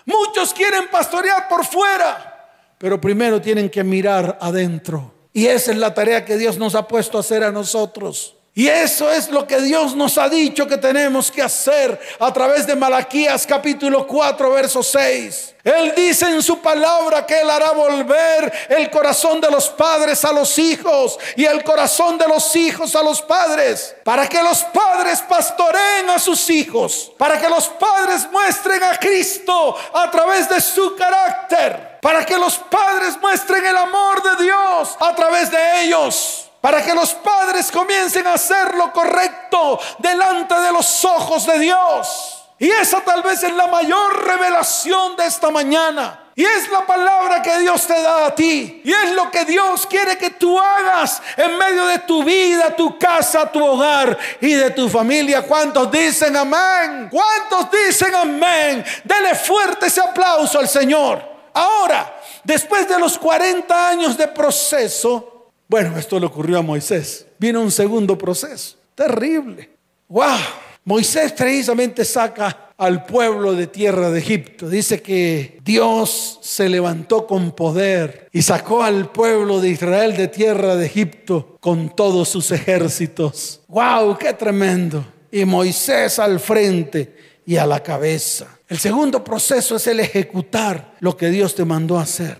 Muchos 0.05 0.53
quieren 0.53 0.89
pastorear 0.89 1.47
por 1.47 1.65
fuera, 1.65 2.49
pero 2.77 2.99
primero 2.99 3.39
tienen 3.39 3.69
que 3.69 3.83
mirar 3.83 4.37
adentro. 4.41 5.13
Y 5.33 5.45
esa 5.45 5.71
es 5.71 5.77
la 5.77 5.93
tarea 5.93 6.25
que 6.25 6.37
Dios 6.37 6.57
nos 6.57 6.75
ha 6.75 6.87
puesto 6.87 7.17
a 7.17 7.21
hacer 7.21 7.43
a 7.43 7.51
nosotros. 7.51 8.35
Y 8.53 8.67
eso 8.67 9.09
es 9.09 9.29
lo 9.29 9.47
que 9.47 9.61
Dios 9.61 9.95
nos 9.95 10.17
ha 10.17 10.27
dicho 10.27 10.67
que 10.67 10.75
tenemos 10.75 11.31
que 11.31 11.41
hacer 11.41 11.97
a 12.19 12.33
través 12.33 12.67
de 12.67 12.75
Malaquías 12.75 13.47
capítulo 13.47 14.05
4, 14.05 14.51
verso 14.51 14.83
6. 14.83 15.55
Él 15.63 15.93
dice 15.95 16.25
en 16.25 16.43
su 16.43 16.59
palabra 16.59 17.25
que 17.25 17.39
Él 17.39 17.49
hará 17.49 17.71
volver 17.71 18.51
el 18.67 18.89
corazón 18.89 19.39
de 19.39 19.49
los 19.49 19.69
padres 19.69 20.25
a 20.25 20.33
los 20.33 20.59
hijos 20.59 21.17
y 21.37 21.45
el 21.45 21.63
corazón 21.63 22.17
de 22.17 22.27
los 22.27 22.53
hijos 22.57 22.93
a 22.93 23.03
los 23.03 23.21
padres, 23.21 23.95
para 24.03 24.27
que 24.27 24.43
los 24.43 24.63
padres 24.65 25.21
pastoreen 25.21 26.09
a 26.09 26.19
sus 26.19 26.49
hijos, 26.49 27.13
para 27.17 27.39
que 27.39 27.47
los 27.47 27.69
padres 27.69 28.27
muestren 28.29 28.83
a 28.83 28.99
Cristo 28.99 29.77
a 29.93 30.11
través 30.11 30.49
de 30.49 30.59
su 30.59 30.93
carácter, 30.97 31.99
para 32.01 32.25
que 32.25 32.37
los 32.37 32.57
padres 32.57 33.17
muestren 33.21 33.65
el 33.65 33.77
amor 33.77 34.21
de 34.23 34.43
Dios 34.43 34.97
a 34.99 35.15
través 35.15 35.49
de 35.49 35.83
ellos 35.83 36.40
para 36.61 36.85
que 36.85 36.93
los 36.93 37.13
padres 37.15 37.71
comiencen 37.71 38.27
a 38.27 38.35
hacer 38.35 38.75
lo 38.75 38.93
correcto 38.93 39.79
delante 39.97 40.53
de 40.53 40.71
los 40.71 41.03
ojos 41.03 41.45
de 41.47 41.59
Dios. 41.59 42.37
Y 42.59 42.69
esa 42.69 43.01
tal 43.01 43.23
vez 43.23 43.41
es 43.41 43.53
la 43.53 43.65
mayor 43.65 44.23
revelación 44.23 45.15
de 45.17 45.25
esta 45.25 45.49
mañana. 45.49 46.19
Y 46.35 46.45
es 46.45 46.69
la 46.69 46.85
palabra 46.85 47.41
que 47.41 47.59
Dios 47.59 47.85
te 47.87 47.99
da 48.01 48.27
a 48.27 48.35
ti. 48.35 48.81
Y 48.85 48.91
es 48.91 49.11
lo 49.13 49.31
que 49.31 49.45
Dios 49.45 49.85
quiere 49.87 50.17
que 50.17 50.29
tú 50.29 50.59
hagas 50.59 51.21
en 51.35 51.57
medio 51.57 51.87
de 51.87 51.99
tu 51.99 52.23
vida, 52.23 52.75
tu 52.75 52.97
casa, 52.99 53.51
tu 53.51 53.65
hogar 53.65 54.17
y 54.39 54.53
de 54.53 54.69
tu 54.69 54.87
familia. 54.87 55.41
¿Cuántos 55.41 55.91
dicen 55.91 56.37
amén? 56.37 57.09
¿Cuántos 57.11 57.71
dicen 57.71 58.13
amén? 58.13 58.85
Dele 59.03 59.33
fuerte 59.35 59.87
ese 59.87 60.01
aplauso 60.01 60.59
al 60.59 60.69
Señor. 60.69 61.21
Ahora, 61.53 62.15
después 62.43 62.87
de 62.87 62.99
los 62.99 63.17
40 63.17 63.87
años 63.87 64.15
de 64.15 64.27
proceso, 64.27 65.30
bueno, 65.71 65.97
esto 65.97 66.19
le 66.19 66.25
ocurrió 66.25 66.59
a 66.59 66.61
Moisés. 66.61 67.25
Vino 67.39 67.61
un 67.61 67.71
segundo 67.71 68.17
proceso. 68.17 68.75
Terrible. 68.93 69.69
¡Wow! 70.09 70.37
Moisés 70.83 71.31
precisamente 71.31 72.03
saca 72.03 72.73
al 72.77 73.05
pueblo 73.05 73.53
de 73.53 73.67
tierra 73.67 74.11
de 74.11 74.19
Egipto. 74.19 74.67
Dice 74.67 75.01
que 75.01 75.59
Dios 75.63 76.39
se 76.41 76.67
levantó 76.67 77.25
con 77.25 77.53
poder 77.53 78.27
y 78.33 78.41
sacó 78.41 78.83
al 78.83 79.13
pueblo 79.13 79.61
de 79.61 79.69
Israel 79.69 80.17
de 80.17 80.27
tierra 80.27 80.75
de 80.75 80.87
Egipto 80.87 81.57
con 81.61 81.95
todos 81.95 82.27
sus 82.27 82.51
ejércitos. 82.51 83.61
¡Wow! 83.69 84.17
¡Qué 84.17 84.33
tremendo! 84.33 85.05
Y 85.31 85.45
Moisés 85.45 86.19
al 86.19 86.41
frente 86.41 87.15
y 87.45 87.55
a 87.55 87.65
la 87.65 87.81
cabeza. 87.81 88.59
El 88.67 88.77
segundo 88.77 89.23
proceso 89.23 89.77
es 89.77 89.87
el 89.87 90.01
ejecutar 90.01 90.95
lo 90.99 91.15
que 91.15 91.29
Dios 91.29 91.55
te 91.55 91.63
mandó 91.63 91.97
a 91.97 92.01
hacer. 92.01 92.37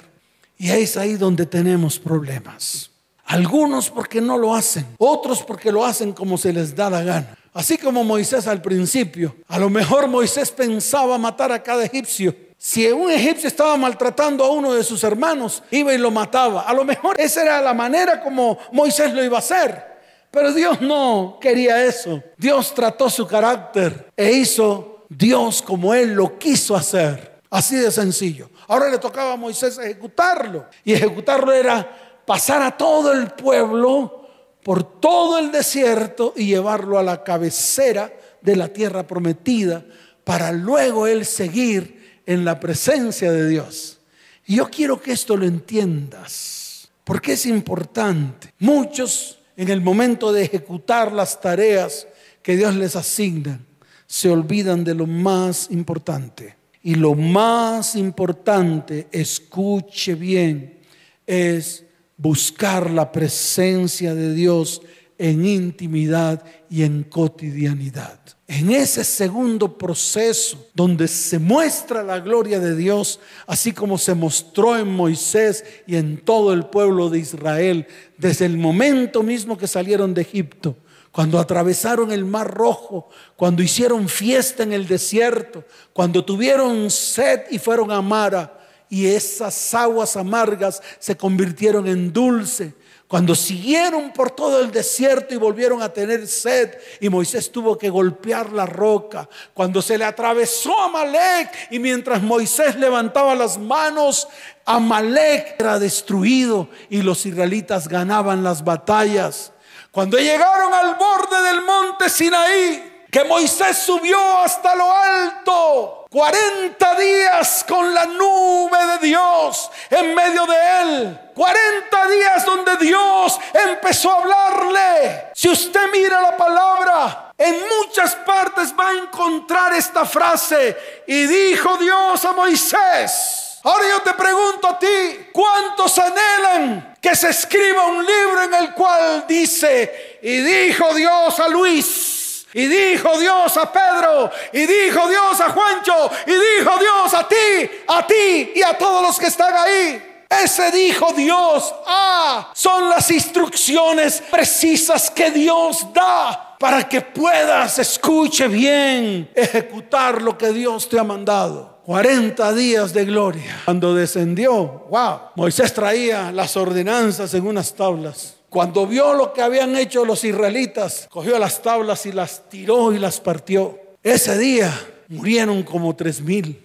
Y 0.58 0.70
es 0.70 0.98
ahí 0.98 1.13
donde 1.13 1.46
tenemos 1.46 1.98
problemas. 1.98 2.90
Algunos 3.25 3.89
porque 3.89 4.19
no 4.19 4.38
lo 4.38 4.53
hacen, 4.53 4.86
otros 4.97 5.43
porque 5.43 5.71
lo 5.71 5.86
hacen 5.86 6.12
como 6.12 6.38
se 6.38 6.51
les 6.51 6.75
da 6.75 6.89
la 6.89 7.01
gana. 7.01 7.38
Así 7.53 7.77
como 7.77 8.03
Moisés 8.03 8.47
al 8.47 8.62
principio, 8.62 9.36
a 9.47 9.60
lo 9.60 9.69
mejor 9.69 10.07
Moisés 10.07 10.51
pensaba 10.51 11.17
matar 11.17 11.51
a 11.51 11.62
cada 11.62 11.84
egipcio. 11.84 12.34
Si 12.57 12.86
un 12.91 13.10
egipcio 13.10 13.47
estaba 13.47 13.75
maltratando 13.75 14.45
a 14.45 14.51
uno 14.51 14.73
de 14.73 14.84
sus 14.84 15.03
hermanos, 15.03 15.63
iba 15.71 15.93
y 15.93 15.97
lo 15.97 16.12
mataba. 16.12 16.62
A 16.62 16.73
lo 16.73 16.86
mejor 16.86 17.19
esa 17.19 17.41
era 17.41 17.62
la 17.62 17.73
manera 17.73 18.21
como 18.21 18.57
Moisés 18.71 19.13
lo 19.13 19.23
iba 19.23 19.38
a 19.38 19.39
hacer. 19.39 19.91
Pero 20.29 20.53
Dios 20.53 20.79
no 20.79 21.38
quería 21.41 21.84
eso. 21.84 22.23
Dios 22.38 22.73
trató 22.73 23.10
su 23.10 23.27
carácter 23.27 24.12
e 24.15 24.31
hizo 24.31 25.05
Dios 25.10 25.62
como 25.62 25.93
Él 25.93 26.13
lo 26.13 26.38
quiso 26.38 26.75
hacer. 26.75 27.41
Así 27.49 27.75
de 27.75 27.91
sencillo. 27.91 28.49
Ahora 28.67 28.89
le 28.89 28.97
tocaba 28.97 29.34
a 29.34 29.38
Moisés 29.38 29.77
ejecutarlo. 29.77 30.67
Y 30.86 30.93
ejecutarlo 30.93 31.51
era 31.51 32.11
pasar 32.25 32.62
a 32.62 32.77
todo 32.77 33.13
el 33.13 33.31
pueblo 33.31 34.29
por 34.63 34.99
todo 34.99 35.39
el 35.39 35.51
desierto 35.51 36.34
y 36.36 36.45
llevarlo 36.45 36.99
a 36.99 37.03
la 37.03 37.23
cabecera 37.23 38.13
de 38.41 38.55
la 38.55 38.67
tierra 38.67 39.07
prometida 39.07 39.84
para 40.23 40.51
luego 40.51 41.07
él 41.07 41.25
seguir 41.25 42.21
en 42.25 42.45
la 42.45 42.60
presencia 42.60 43.31
de 43.31 43.47
Dios. 43.47 43.99
Y 44.45 44.57
yo 44.57 44.69
quiero 44.69 45.01
que 45.01 45.12
esto 45.12 45.36
lo 45.36 45.45
entiendas, 45.45 46.89
porque 47.03 47.34
es 47.34 47.45
importante. 47.45 48.53
Muchos 48.60 49.39
en 49.57 49.69
el 49.69 49.81
momento 49.81 50.31
de 50.31 50.43
ejecutar 50.43 51.12
las 51.12 51.39
tareas 51.39 52.07
que 52.41 52.55
Dios 52.55 52.75
les 52.75 52.95
asigna, 52.95 53.60
se 54.07 54.29
olvidan 54.29 54.84
de 54.84 54.95
lo 54.95 55.07
más 55.07 55.67
importante. 55.69 56.55
Y 56.84 56.95
lo 56.95 57.13
más 57.13 57.95
importante, 57.95 59.07
escuche 59.12 60.15
bien, 60.15 60.79
es 61.27 61.86
buscar 62.21 62.91
la 62.91 63.12
presencia 63.12 64.13
de 64.13 64.34
Dios 64.36 64.84
en 65.17 65.45
intimidad 65.45 66.43
y 66.69 66.84
en 66.84 67.03
cotidianidad. 67.03 68.19
En 68.47 68.71
ese 68.71 69.03
segundo 69.03 69.77
proceso 69.77 70.67
donde 70.75 71.07
se 71.07 71.39
muestra 71.39 72.03
la 72.03 72.19
gloria 72.19 72.60
de 72.60 72.75
Dios, 72.75 73.19
así 73.47 73.71
como 73.71 73.97
se 73.97 74.13
mostró 74.13 74.77
en 74.77 74.88
Moisés 74.93 75.63
y 75.88 75.95
en 75.95 76.17
todo 76.17 76.53
el 76.53 76.65
pueblo 76.65 77.10
de 77.10 77.19
Israel, 77.19 77.88
desde 78.17 78.45
el 78.45 78.57
momento 78.57 79.23
mismo 79.23 79.57
que 79.57 79.67
salieron 79.67 80.13
de 80.13 80.21
Egipto, 80.21 80.75
cuando 81.12 81.39
atravesaron 81.39 82.12
el 82.12 82.25
mar 82.25 82.53
rojo, 82.53 83.10
cuando 83.36 83.63
hicieron 83.63 84.07
fiesta 84.10 84.63
en 84.63 84.73
el 84.73 84.88
desierto, 84.88 85.65
cuando 85.93 86.23
tuvieron 86.23 86.91
sed 86.91 87.41
y 87.49 87.57
fueron 87.57 87.91
a 87.91 88.01
Mara, 88.01 88.61
y 88.91 89.08
esas 89.08 89.73
aguas 89.73 90.17
amargas 90.17 90.84
se 90.99 91.15
convirtieron 91.15 91.88
en 91.88 92.12
dulce. 92.12 92.73
Cuando 93.08 93.36
siguieron 93.36 94.12
por 94.12 94.32
todo 94.32 94.60
el 94.60 94.69
desierto 94.69 95.34
y 95.34 95.38
volvieron 95.38 95.82
a 95.82 95.93
tener 95.93 96.27
sed 96.27 96.77
y 96.99 97.08
Moisés 97.08 97.51
tuvo 97.54 97.77
que 97.77 97.89
golpear 97.89 98.51
la 98.51 98.65
roca, 98.65 99.30
cuando 99.54 99.82
se 99.82 99.97
le 99.97 100.04
atravesó 100.04 100.77
Amalek 100.77 101.69
y 101.71 101.80
mientras 101.80 102.21
Moisés 102.21 102.75
levantaba 102.75 103.34
las 103.34 103.58
manos, 103.58 104.27
Amalek 104.65 105.56
era 105.58 105.80
destruido 105.80 106.67
y 106.89 107.01
los 107.01 107.25
israelitas 107.25 107.88
ganaban 107.88 108.43
las 108.43 108.62
batallas. 108.62 109.54
Cuando 109.89 110.17
llegaron 110.17 110.73
al 110.73 110.95
borde 110.95 111.41
del 111.43 111.62
monte 111.62 112.10
Sinaí, 112.10 113.06
que 113.10 113.23
Moisés 113.23 113.77
subió 113.77 114.17
hasta 114.39 114.75
lo 114.75 114.93
alto, 114.93 116.01
40 116.12 116.95
días 116.95 117.63
con 117.65 117.93
la 117.93 118.06
nube 118.06 118.78
de 118.86 119.08
Dios 119.08 119.71
en 119.89 120.13
medio 120.13 120.45
de 120.45 120.56
él. 120.82 121.19
40 121.34 122.08
días 122.10 122.45
donde 122.45 122.76
Dios 122.76 123.39
empezó 123.54 124.12
a 124.12 124.17
hablarle. 124.17 125.30
Si 125.34 125.47
usted 125.47 125.89
mira 125.89 126.19
la 126.19 126.36
palabra, 126.36 127.32
en 127.38 127.56
muchas 127.62 128.13
partes 128.15 128.74
va 128.78 128.89
a 128.89 128.97
encontrar 128.97 129.74
esta 129.74 130.04
frase. 130.04 131.04
Y 131.08 131.28
dijo 131.28 131.78
Dios 131.78 132.26
a 132.26 132.34
Moisés. 132.34 133.62
Ahora 133.63 133.86
yo 133.88 134.02
te 134.02 134.13
pregunto 134.13 134.67
a 134.67 134.78
ti, 134.78 135.30
¿cuántos 135.32 135.97
anhelan 135.97 136.93
que 137.00 137.15
se 137.15 137.30
escriba 137.30 137.86
un 137.86 138.06
libro 138.06 138.43
en 138.43 138.54
el 138.56 138.74
cual 138.74 139.24
dice, 139.30 140.19
y 140.21 140.41
dijo 140.41 140.93
Dios 140.93 141.39
a 141.39 141.47
Luis? 141.47 142.20
Y 142.54 142.68
dijo 142.68 143.18
Dios 143.20 143.56
a 143.58 143.72
Pedro, 143.72 144.30
y 144.52 144.66
dijo 144.66 145.08
Dios 145.08 145.40
a 145.40 145.50
Juancho, 145.50 146.12
y 146.26 146.32
dijo 146.32 146.78
Dios 146.80 147.14
a 147.14 147.28
ti, 147.28 147.70
a 147.88 148.06
ti 148.06 148.52
y 148.56 148.62
a 148.62 148.78
todos 148.78 149.02
los 149.04 149.20
que 149.20 149.28
están 149.28 149.54
ahí. 149.56 150.26
Ese 150.44 150.72
dijo 150.72 151.12
Dios, 151.14 151.74
ah, 151.86 152.52
son 152.54 152.90
las 152.90 153.12
instrucciones 153.12 154.24
precisas 154.32 155.12
que 155.12 155.30
Dios 155.30 155.88
da 155.94 156.56
para 156.58 156.88
que 156.88 157.02
puedas, 157.02 157.80
escuche 157.80 158.48
bien, 158.48 159.30
ejecutar 159.36 160.22
lo 160.22 160.38
que 160.38 160.54
Dios 160.54 160.88
te 160.88 160.98
ha 160.98 161.04
mandado. 161.04 161.82
40 161.86 162.54
días 162.54 162.94
de 162.94 163.06
gloria. 163.06 163.60
Cuando 163.66 163.94
descendió, 163.94 164.86
wow, 164.90 165.20
Moisés 165.36 165.74
traía 165.74 166.32
las 166.32 166.56
ordenanzas 166.56 167.34
en 167.34 167.46
unas 167.46 167.74
tablas. 167.74 168.36
Cuando 168.52 168.86
vio 168.86 169.14
lo 169.14 169.32
que 169.32 169.42
habían 169.42 169.78
hecho 169.78 170.04
los 170.04 170.26
israelitas, 170.26 171.08
cogió 171.10 171.40
las 171.40 171.62
tablas 171.62 172.06
y 172.06 172.12
las 172.12 172.50
tiró 172.50 172.92
y 172.92 173.00
las 173.00 173.22
partió. 173.22 173.80
Ese 174.04 174.38
día 174.38 174.70
murieron 175.08 175.64
como 175.64 175.96
tres 175.96 176.20
mil. 176.20 176.62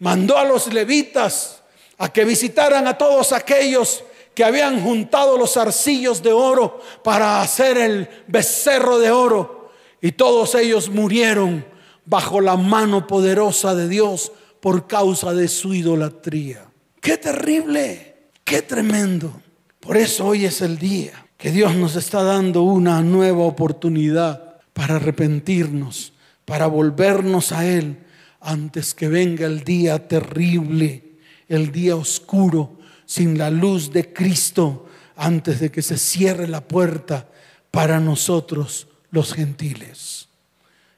Mandó 0.00 0.36
a 0.36 0.42
los 0.42 0.72
levitas 0.72 1.62
a 1.96 2.12
que 2.12 2.24
visitaran 2.24 2.88
a 2.88 2.98
todos 2.98 3.30
aquellos 3.30 4.02
que 4.34 4.42
habían 4.42 4.82
juntado 4.82 5.38
los 5.38 5.56
arcillos 5.56 6.24
de 6.24 6.32
oro 6.32 6.80
para 7.04 7.40
hacer 7.40 7.78
el 7.78 8.08
becerro 8.26 8.98
de 8.98 9.12
oro. 9.12 9.70
Y 10.02 10.10
todos 10.10 10.56
ellos 10.56 10.88
murieron 10.88 11.64
bajo 12.04 12.40
la 12.40 12.56
mano 12.56 13.06
poderosa 13.06 13.76
de 13.76 13.86
Dios 13.86 14.32
por 14.58 14.88
causa 14.88 15.32
de 15.32 15.46
su 15.46 15.72
idolatría. 15.72 16.68
Qué 17.00 17.16
terrible, 17.16 18.16
qué 18.42 18.62
tremendo. 18.62 19.40
Por 19.78 19.96
eso 19.96 20.26
hoy 20.26 20.44
es 20.44 20.62
el 20.62 20.80
día 20.80 21.26
que 21.38 21.52
Dios 21.52 21.76
nos 21.76 21.94
está 21.94 22.24
dando 22.24 22.64
una 22.64 23.00
nueva 23.00 23.44
oportunidad 23.44 24.56
para 24.72 24.96
arrepentirnos, 24.96 26.12
para 26.44 26.66
volvernos 26.66 27.52
a 27.52 27.64
Él 27.64 27.98
antes 28.40 28.92
que 28.92 29.08
venga 29.08 29.46
el 29.46 29.62
día 29.62 30.08
terrible, 30.08 31.12
el 31.48 31.70
día 31.70 31.94
oscuro, 31.94 32.76
sin 33.06 33.38
la 33.38 33.50
luz 33.50 33.92
de 33.92 34.12
Cristo, 34.12 34.86
antes 35.16 35.60
de 35.60 35.70
que 35.70 35.80
se 35.80 35.96
cierre 35.96 36.48
la 36.48 36.60
puerta 36.60 37.28
para 37.70 38.00
nosotros 38.00 38.88
los 39.12 39.32
gentiles. 39.32 40.28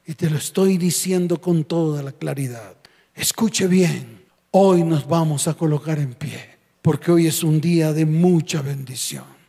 Y 0.06 0.14
te 0.14 0.30
lo 0.30 0.38
estoy 0.38 0.78
diciendo 0.78 1.38
con 1.40 1.64
toda 1.64 2.02
la 2.02 2.12
claridad. 2.12 2.76
Escuche 3.14 3.66
bien, 3.66 4.22
hoy 4.52 4.84
nos 4.84 5.06
vamos 5.06 5.48
a 5.48 5.54
colocar 5.54 5.98
en 5.98 6.14
pie, 6.14 6.56
porque 6.80 7.12
hoy 7.12 7.26
es 7.26 7.44
un 7.44 7.60
día 7.60 7.92
de 7.92 8.06
mucha 8.06 8.62
bendición. 8.62 9.39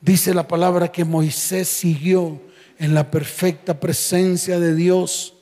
Dice 0.00 0.32
la 0.32 0.48
palabra 0.48 0.90
que 0.90 1.04
Moisés 1.04 1.68
siguió 1.68 2.40
en 2.78 2.94
la 2.94 3.10
perfecta 3.10 3.78
presencia 3.78 4.58
de 4.58 4.74
Dios, 4.74 5.34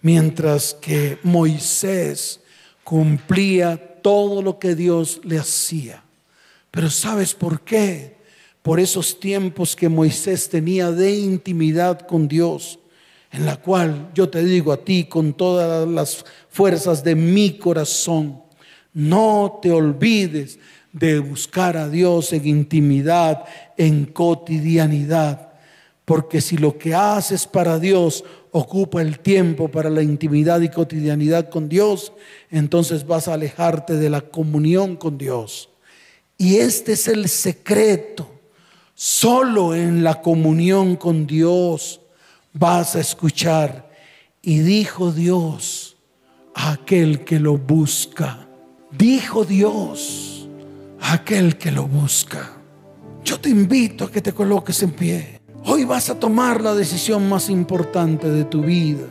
mientras 0.00 0.72
que 0.74 1.18
Moisés 1.22 2.40
cumplía 2.84 4.00
todo 4.00 4.40
lo 4.40 4.58
que 4.58 4.74
Dios 4.74 5.20
le 5.24 5.38
hacía. 5.38 6.02
Pero 6.70 6.88
¿sabes 6.88 7.34
por 7.34 7.60
qué? 7.60 8.16
Por 8.62 8.80
esos 8.80 9.20
tiempos 9.20 9.76
que 9.76 9.90
Moisés 9.90 10.48
tenía 10.48 10.90
de 10.90 11.14
intimidad 11.14 12.00
con 12.00 12.28
Dios, 12.28 12.78
en 13.30 13.44
la 13.44 13.56
cual 13.56 14.10
yo 14.14 14.30
te 14.30 14.42
digo 14.42 14.72
a 14.72 14.82
ti 14.82 15.04
con 15.04 15.34
todas 15.34 15.86
las 15.86 16.24
fuerzas 16.48 17.04
de 17.04 17.14
mi 17.14 17.58
corazón, 17.58 18.40
no 18.94 19.58
te 19.60 19.70
olvides 19.70 20.58
de 20.92 21.18
buscar 21.18 21.76
a 21.76 21.88
Dios 21.88 22.32
en 22.32 22.46
intimidad, 22.46 23.44
en 23.78 24.04
cotidianidad. 24.04 25.52
Porque 26.04 26.40
si 26.40 26.58
lo 26.58 26.76
que 26.76 26.94
haces 26.94 27.46
para 27.46 27.78
Dios 27.78 28.24
ocupa 28.50 29.00
el 29.00 29.20
tiempo 29.20 29.68
para 29.68 29.88
la 29.88 30.02
intimidad 30.02 30.60
y 30.60 30.68
cotidianidad 30.68 31.48
con 31.48 31.68
Dios, 31.68 32.12
entonces 32.50 33.06
vas 33.06 33.28
a 33.28 33.34
alejarte 33.34 33.94
de 33.94 34.10
la 34.10 34.20
comunión 34.20 34.96
con 34.96 35.16
Dios. 35.16 35.70
Y 36.36 36.56
este 36.56 36.92
es 36.92 37.08
el 37.08 37.28
secreto. 37.28 38.30
Solo 38.94 39.74
en 39.74 40.02
la 40.02 40.20
comunión 40.22 40.96
con 40.96 41.26
Dios 41.26 42.00
vas 42.52 42.96
a 42.96 43.00
escuchar. 43.00 43.90
Y 44.42 44.60
dijo 44.60 45.12
Dios 45.12 45.96
a 46.54 46.72
aquel 46.72 47.24
que 47.24 47.38
lo 47.38 47.58
busca. 47.58 48.48
Dijo 48.90 49.44
Dios 49.44 50.48
a 51.00 51.14
aquel 51.14 51.58
que 51.58 51.70
lo 51.70 51.86
busca. 51.86 52.57
Yo 53.28 53.38
te 53.38 53.50
invito 53.50 54.04
a 54.04 54.10
que 54.10 54.22
te 54.22 54.32
coloques 54.32 54.82
en 54.82 54.90
pie. 54.90 55.40
Hoy 55.66 55.84
vas 55.84 56.08
a 56.08 56.18
tomar 56.18 56.62
la 56.62 56.74
decisión 56.74 57.28
más 57.28 57.50
importante 57.50 58.26
de 58.30 58.44
tu 58.44 58.62
vida. 58.62 59.04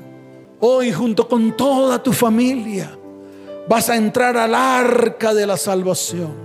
Hoy 0.59 0.91
junto 0.91 1.27
con 1.27 1.55
toda 1.55 2.01
tu 2.01 2.11
familia 2.11 2.97
vas 3.69 3.91
a 3.91 3.95
entrar 3.95 4.35
al 4.35 4.55
arca 4.55 5.35
de 5.35 5.45
la 5.45 5.55
salvación. 5.55 6.35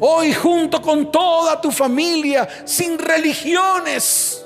Hoy 0.00 0.32
junto 0.32 0.80
con 0.80 1.12
toda 1.12 1.60
tu 1.60 1.70
familia, 1.70 2.48
sin 2.64 2.98
religiones, 2.98 4.42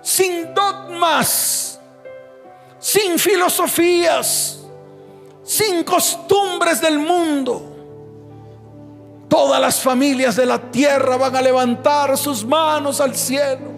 sin 0.00 0.54
dogmas, 0.54 1.78
sin 2.78 3.18
filosofías, 3.18 4.60
sin 5.44 5.84
costumbres 5.84 6.80
del 6.80 6.98
mundo 6.98 7.75
Todas 9.28 9.60
las 9.60 9.80
familias 9.80 10.36
de 10.36 10.46
la 10.46 10.58
tierra 10.58 11.16
van 11.16 11.34
a 11.34 11.42
levantar 11.42 12.16
sus 12.16 12.44
manos 12.44 13.00
al 13.00 13.14
cielo. 13.16 13.72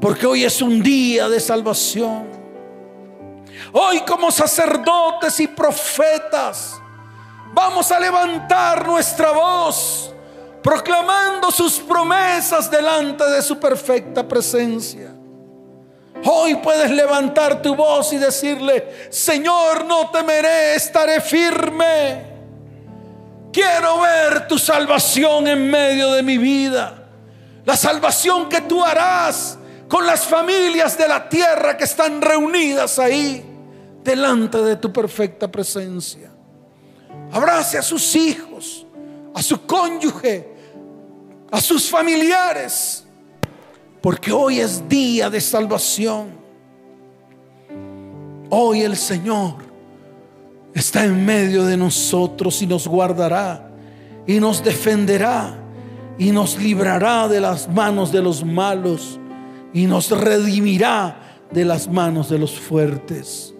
Porque 0.00 0.26
hoy 0.26 0.44
es 0.44 0.60
un 0.60 0.82
día 0.82 1.28
de 1.28 1.40
salvación. 1.40 2.28
Hoy 3.72 4.00
como 4.00 4.30
sacerdotes 4.30 5.40
y 5.40 5.48
profetas 5.48 6.80
vamos 7.52 7.90
a 7.90 7.98
levantar 7.98 8.86
nuestra 8.86 9.30
voz 9.30 10.12
proclamando 10.62 11.50
sus 11.50 11.74
promesas 11.74 12.70
delante 12.70 13.24
de 13.24 13.42
su 13.42 13.58
perfecta 13.58 14.26
presencia. 14.26 15.14
Hoy 16.24 16.56
puedes 16.56 16.90
levantar 16.90 17.60
tu 17.60 17.74
voz 17.74 18.12
y 18.14 18.16
decirle, 18.18 19.08
Señor, 19.10 19.84
no 19.84 20.10
temeré, 20.10 20.74
estaré 20.74 21.20
firme 21.20 22.33
Quiero 23.54 24.00
ver 24.00 24.48
tu 24.48 24.58
salvación 24.58 25.46
en 25.46 25.70
medio 25.70 26.10
de 26.10 26.24
mi 26.24 26.38
vida. 26.38 27.06
La 27.64 27.76
salvación 27.76 28.48
que 28.48 28.62
tú 28.62 28.82
harás 28.82 29.56
con 29.86 30.04
las 30.04 30.24
familias 30.24 30.98
de 30.98 31.06
la 31.06 31.28
tierra 31.28 31.76
que 31.76 31.84
están 31.84 32.20
reunidas 32.20 32.98
ahí 32.98 33.44
delante 34.02 34.58
de 34.58 34.74
tu 34.74 34.92
perfecta 34.92 35.46
presencia. 35.46 36.32
Abrace 37.30 37.78
a 37.78 37.82
sus 37.82 38.16
hijos, 38.16 38.84
a 39.32 39.40
su 39.40 39.64
cónyuge, 39.64 40.52
a 41.52 41.60
sus 41.60 41.88
familiares, 41.88 43.04
porque 44.02 44.32
hoy 44.32 44.58
es 44.58 44.88
día 44.88 45.30
de 45.30 45.40
salvación. 45.40 46.36
Hoy 48.50 48.82
el 48.82 48.96
Señor 48.96 49.73
está 50.74 51.04
en 51.04 51.24
medio 51.24 51.64
de 51.64 51.76
nosotros 51.76 52.60
y 52.60 52.66
nos 52.66 52.86
guardará 52.88 53.70
y 54.26 54.40
nos 54.40 54.62
defenderá 54.62 55.56
y 56.18 56.30
nos 56.30 56.58
librará 56.58 57.28
de 57.28 57.40
las 57.40 57.68
manos 57.68 58.10
de 58.12 58.22
los 58.22 58.44
malos 58.44 59.18
y 59.72 59.86
nos 59.86 60.10
redimirá 60.10 61.20
de 61.50 61.64
las 61.64 61.88
manos 61.88 62.28
de 62.28 62.38
los 62.38 62.58
fuertes. 62.58 63.54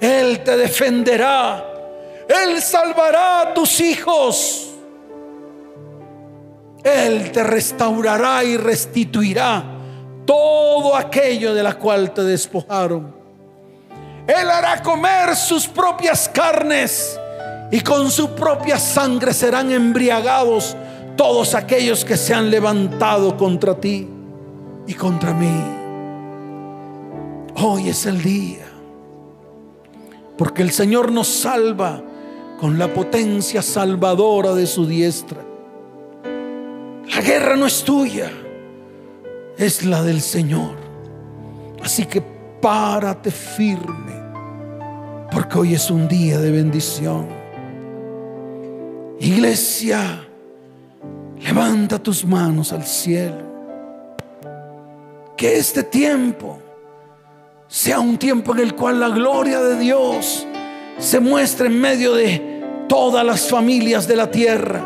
Él 0.00 0.42
te 0.44 0.56
defenderá, 0.56 1.64
Él 2.28 2.60
salvará 2.60 3.40
a 3.40 3.54
tus 3.54 3.80
hijos, 3.80 4.70
Él 6.82 7.30
te 7.32 7.42
restaurará 7.42 8.44
y 8.44 8.56
restituirá 8.56 9.64
todo 10.26 10.96
aquello 10.96 11.54
de 11.54 11.62
la 11.62 11.74
cual 11.78 12.12
te 12.12 12.22
despojaron. 12.22 13.23
Él 14.26 14.50
hará 14.50 14.82
comer 14.82 15.36
sus 15.36 15.66
propias 15.66 16.28
carnes 16.28 17.18
y 17.70 17.80
con 17.80 18.10
su 18.10 18.30
propia 18.30 18.78
sangre 18.78 19.34
serán 19.34 19.70
embriagados 19.70 20.76
todos 21.16 21.54
aquellos 21.54 22.04
que 22.04 22.16
se 22.16 22.32
han 22.32 22.50
levantado 22.50 23.36
contra 23.36 23.78
ti 23.78 24.08
y 24.86 24.94
contra 24.94 25.34
mí. 25.34 25.62
Hoy 27.56 27.88
es 27.88 28.06
el 28.06 28.22
día, 28.22 28.66
porque 30.38 30.62
el 30.62 30.70
Señor 30.70 31.12
nos 31.12 31.28
salva 31.28 32.02
con 32.60 32.78
la 32.78 32.92
potencia 32.92 33.60
salvadora 33.62 34.54
de 34.54 34.66
su 34.66 34.86
diestra. 34.86 35.40
La 37.14 37.20
guerra 37.20 37.56
no 37.56 37.66
es 37.66 37.84
tuya, 37.84 38.32
es 39.58 39.84
la 39.84 40.02
del 40.02 40.20
Señor. 40.20 40.76
Así 41.82 42.06
que 42.06 42.33
párate 42.64 43.30
firme 43.30 44.14
porque 45.30 45.58
hoy 45.58 45.74
es 45.74 45.90
un 45.90 46.08
día 46.08 46.38
de 46.38 46.50
bendición. 46.50 47.28
Iglesia, 49.20 50.26
levanta 51.42 51.98
tus 51.98 52.24
manos 52.24 52.72
al 52.72 52.84
cielo. 52.84 53.44
Que 55.36 55.58
este 55.58 55.82
tiempo 55.82 56.58
sea 57.68 58.00
un 58.00 58.16
tiempo 58.16 58.54
en 58.54 58.60
el 58.60 58.74
cual 58.74 58.98
la 58.98 59.10
gloria 59.10 59.60
de 59.60 59.78
Dios 59.78 60.46
se 60.96 61.20
muestre 61.20 61.66
en 61.66 61.78
medio 61.78 62.14
de 62.14 62.86
todas 62.88 63.26
las 63.26 63.46
familias 63.46 64.08
de 64.08 64.16
la 64.16 64.30
tierra. 64.30 64.82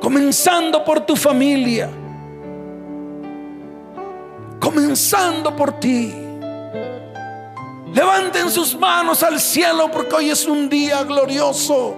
Comenzando 0.00 0.84
por 0.84 1.06
tu 1.06 1.14
familia. 1.14 1.88
Comenzando 4.96 5.54
por 5.54 5.78
ti. 5.78 6.10
Levanten 7.92 8.50
sus 8.50 8.74
manos 8.78 9.22
al 9.22 9.38
cielo 9.38 9.90
porque 9.90 10.14
hoy 10.14 10.30
es 10.30 10.46
un 10.46 10.70
día 10.70 11.02
glorioso. 11.02 11.94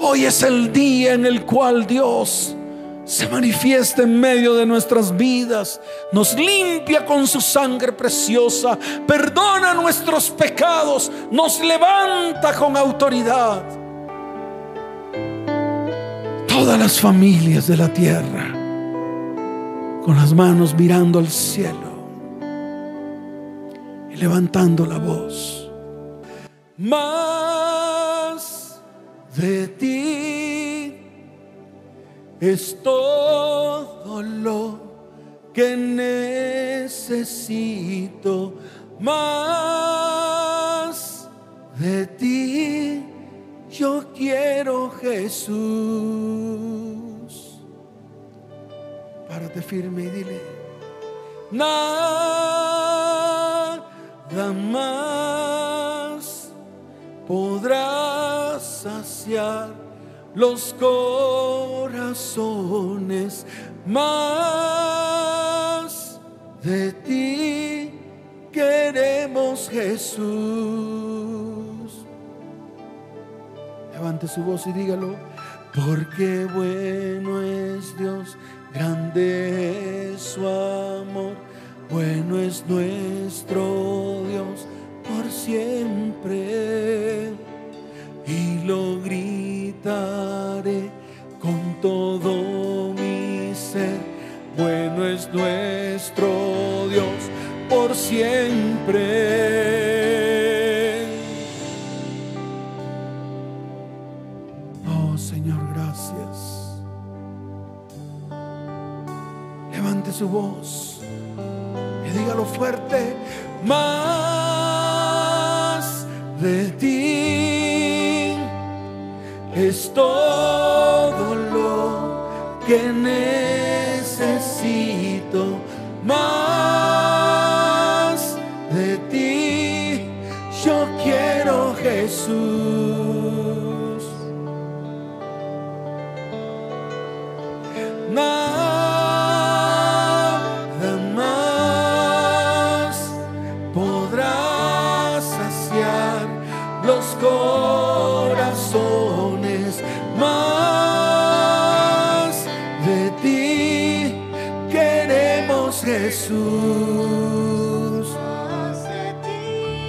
Hoy 0.00 0.26
es 0.26 0.44
el 0.44 0.72
día 0.72 1.14
en 1.14 1.26
el 1.26 1.44
cual 1.44 1.88
Dios 1.88 2.54
se 3.04 3.26
manifiesta 3.26 4.04
en 4.04 4.20
medio 4.20 4.54
de 4.54 4.64
nuestras 4.64 5.16
vidas, 5.16 5.80
nos 6.12 6.34
limpia 6.34 7.04
con 7.04 7.26
su 7.26 7.40
sangre 7.40 7.90
preciosa, 7.90 8.78
perdona 9.04 9.74
nuestros 9.74 10.30
pecados, 10.30 11.10
nos 11.32 11.58
levanta 11.58 12.54
con 12.54 12.76
autoridad. 12.76 13.60
Todas 16.46 16.78
las 16.78 17.00
familias 17.00 17.66
de 17.66 17.76
la 17.76 17.92
tierra, 17.92 18.63
con 20.04 20.16
las 20.16 20.34
manos 20.34 20.74
mirando 20.78 21.18
al 21.18 21.28
cielo 21.28 21.94
y 24.10 24.16
levantando 24.16 24.84
la 24.84 24.98
voz. 24.98 25.70
Más 26.76 27.22
de 29.34 29.68
ti 29.68 30.94
es 32.38 32.82
todo 32.82 34.22
lo 34.22 34.78
que 35.54 35.74
necesito. 36.84 37.24
Más 39.00 39.70
de 41.78 42.06
ti 42.08 43.02
yo 43.70 44.12
quiero 44.14 44.90
Jesús. 44.90 46.83
Párate 49.34 49.62
firme 49.62 50.04
y 50.04 50.10
dile, 50.10 50.40
nada 51.50 51.74
más 54.70 56.52
podrá 57.26 58.60
saciar 58.60 59.70
los 60.36 60.72
corazones 60.74 62.14
más 63.84 64.04
de 66.62 66.92
ti 66.92 67.90
queremos 68.52 69.68
Jesús. 69.68 70.22
Levante 73.92 74.28
su 74.28 74.44
voz 74.44 74.64
y 74.68 74.72
dígalo. 74.72 75.16
Porque 75.74 76.46
bueno 76.54 77.42
es 77.42 77.98
Dios, 77.98 78.36
grande 78.72 80.12
es 80.12 80.22
su 80.22 80.46
amor, 80.46 81.34
bueno 81.90 82.38
es 82.38 82.64
nuestro 82.68 84.22
Dios 84.28 84.68
por 85.02 85.28
siempre. 85.32 86.44
Y 88.24 88.62
lo 88.64 89.00
gritaré 89.02 90.92
con 91.40 91.80
todo 91.82 92.92
mi 92.94 93.52
ser, 93.52 93.98
bueno 94.56 95.04
es 95.06 95.28
nuestro 95.32 96.86
Dios 96.88 97.28
por 97.68 97.96
siempre. 97.96 99.83
Su 110.24 110.53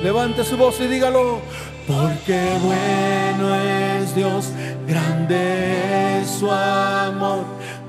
Levante 0.05 0.43
su 0.43 0.55
voz 0.55 0.79
y 0.81 0.87
dígalo. 0.87 1.39
Porque 1.87 2.39
bueno 2.63 3.55
es 3.55 4.15
Dios, 4.15 4.51
grande 4.87 6.21
es 6.21 6.29
su 6.29 6.49
amor, 6.49 7.43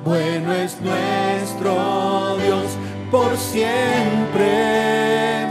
bueno 0.04 0.52
es 0.52 0.78
nuestro 0.80 2.36
Dios 2.42 2.64
por 3.10 3.36
siempre. 3.36 5.46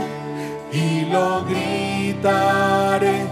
Y 0.72 1.06
lo 1.06 1.44
gritaré 1.44 3.22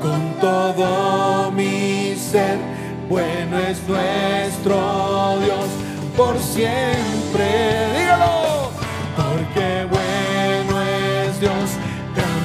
con 0.00 0.34
todo 0.40 1.50
mi 1.52 2.16
ser, 2.16 2.58
bueno 3.08 3.58
es 3.58 3.80
nuestro 3.88 5.38
Dios 5.40 5.66
por 6.16 6.38
siempre. 6.38 8.03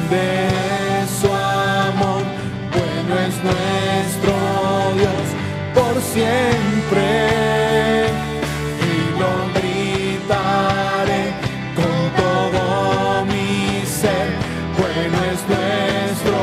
Grande 0.09 1.05
su 1.21 1.27
amor, 1.27 2.23
bueno 2.71 3.19
es 3.27 3.35
nuestro 3.43 4.33
Dios 4.95 5.27
por 5.73 6.01
siempre. 6.01 7.07
Y 8.81 9.19
lo 9.19 9.31
gritaré 9.59 11.23
con 11.75 11.97
todo 12.21 13.25
mi 13.25 13.85
ser, 13.85 14.29
bueno 14.77 15.17
es 15.31 15.41
nuestro 15.47 16.37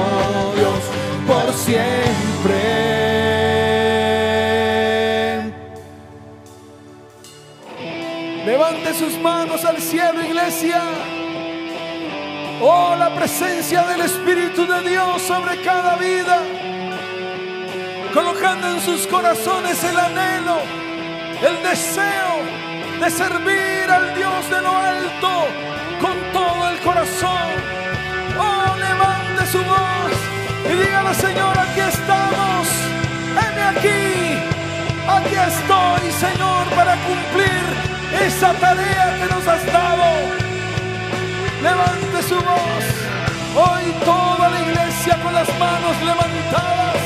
Dios 0.56 0.82
por 1.26 1.52
siempre. 1.54 2.60
Levante 8.44 8.94
sus 8.94 9.18
manos 9.20 9.64
al 9.64 9.78
cielo, 9.78 10.22
iglesia. 10.22 10.82
Oh, 12.60 12.96
la 12.98 13.14
presencia 13.14 13.82
del 13.84 14.00
Espíritu 14.00 14.66
de 14.66 14.88
Dios 14.88 15.20
sobre 15.22 15.60
cada 15.60 15.96
vida. 15.96 16.42
Colocando 18.14 18.70
en 18.70 18.80
sus 18.80 19.06
corazones 19.06 19.84
el 19.84 19.98
anhelo, 19.98 20.60
el 21.46 21.62
deseo 21.62 22.40
de 23.00 23.10
servir 23.10 23.90
al 23.90 24.14
Dios 24.14 24.50
de 24.50 24.62
lo 24.62 24.74
alto 24.74 25.48
con 26.00 26.16
todo 26.32 26.68
el 26.70 26.78
corazón. 26.78 27.48
Oh, 28.38 28.74
levante 28.76 29.46
su 29.52 29.58
voz 29.58 30.12
y 30.64 30.76
dígale, 30.82 31.14
Señor, 31.14 31.58
aquí 31.58 31.80
estamos. 31.80 32.68
Heme 33.36 33.62
aquí. 33.62 34.56
Aquí 35.08 35.34
estoy, 35.34 36.10
Señor, 36.10 36.64
para 36.74 36.96
cumplir 37.04 37.62
esa 38.26 38.54
tarea 38.54 39.15
su 42.28 42.34
voz. 42.34 42.86
Hoy 43.54 43.84
toda 44.04 44.48
la 44.50 44.60
iglesia 44.60 45.18
con 45.22 45.32
las 45.32 45.48
manos 45.58 45.96
levantadas. 46.02 46.96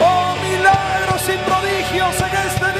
Oh, 0.00 0.36
milagros 0.48 1.22
y 1.28 1.36
prodigios 1.48 2.14
en 2.20 2.34
este 2.48 2.66
día. 2.72 2.77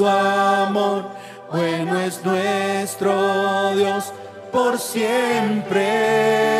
Su 0.00 0.08
amor, 0.08 1.04
bueno 1.52 2.00
es 2.00 2.24
nuestro 2.24 3.74
Dios 3.76 4.14
por 4.50 4.78
siempre. 4.78 6.59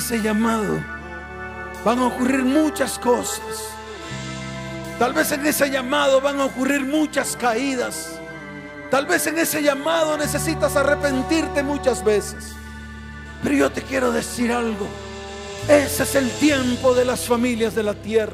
Ese 0.00 0.22
llamado 0.22 0.82
van 1.84 1.98
a 1.98 2.06
ocurrir 2.06 2.42
muchas 2.42 2.98
cosas. 2.98 3.68
Tal 4.98 5.12
vez 5.12 5.30
en 5.32 5.46
ese 5.46 5.70
llamado 5.70 6.22
van 6.22 6.40
a 6.40 6.46
ocurrir 6.46 6.86
muchas 6.86 7.36
caídas. 7.36 8.18
Tal 8.90 9.04
vez 9.04 9.26
en 9.26 9.38
ese 9.38 9.62
llamado 9.62 10.16
necesitas 10.16 10.74
arrepentirte 10.74 11.62
muchas 11.62 12.02
veces. 12.02 12.54
Pero 13.42 13.54
yo 13.54 13.70
te 13.70 13.82
quiero 13.82 14.10
decir 14.10 14.50
algo. 14.52 14.86
Ese 15.68 16.04
es 16.04 16.14
el 16.14 16.30
tiempo 16.30 16.94
de 16.94 17.04
las 17.04 17.26
familias 17.26 17.74
de 17.74 17.82
la 17.82 17.94
tierra. 17.94 18.32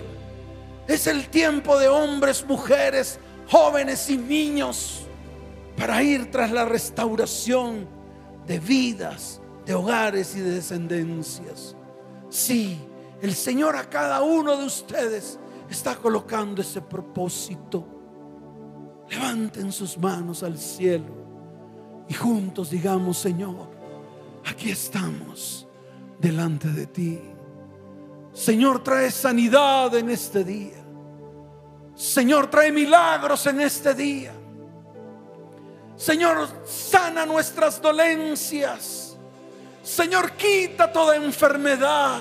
Es 0.87 1.09
el 1.09 1.29
tiempo 1.29 1.77
de 1.81 1.89
hombres, 1.89 2.45
mujeres, 2.47 3.19
jóvenes 3.51 4.09
y 4.09 4.17
niños 4.17 5.01
para 5.77 6.01
ir 6.01 6.31
tras 6.31 6.53
la 6.53 6.65
restauración 6.65 7.89
de 8.47 8.61
vidas, 8.61 9.41
de 9.67 9.75
hogares 9.75 10.35
y 10.37 10.41
de 10.41 10.53
descendencias. 10.53 11.77
Sí, 12.31 12.79
el 13.21 13.35
Señor 13.35 13.77
a 13.77 13.91
cada 13.91 14.23
uno 14.23 14.57
de 14.57 14.65
ustedes 14.65 15.39
está 15.69 15.97
colocando 15.97 16.63
ese 16.63 16.81
propósito. 16.81 17.85
Levanten 19.11 19.73
sus 19.73 19.99
manos 19.99 20.43
al 20.43 20.57
cielo 20.57 21.15
y 22.09 22.15
juntos 22.15 22.71
digamos, 22.71 23.19
Señor, 23.19 23.69
aquí 24.45 24.71
estamos 24.71 25.67
delante 26.19 26.69
de 26.69 26.87
ti. 26.87 27.21
Señor, 28.33 28.85
trae 28.85 29.11
sanidad 29.11 29.95
en 29.97 30.11
este 30.11 30.45
día. 30.45 30.85
Señor, 31.95 32.49
trae 32.51 32.71
milagros 32.71 33.47
en 33.47 33.63
este 33.63 33.95
día. 33.95 34.33
Señor, 35.97 36.47
sana 36.67 37.25
nuestras 37.25 37.81
dolencias. 37.81 39.06
Señor, 39.87 40.33
quita 40.33 40.91
toda 40.91 41.15
enfermedad. 41.15 42.19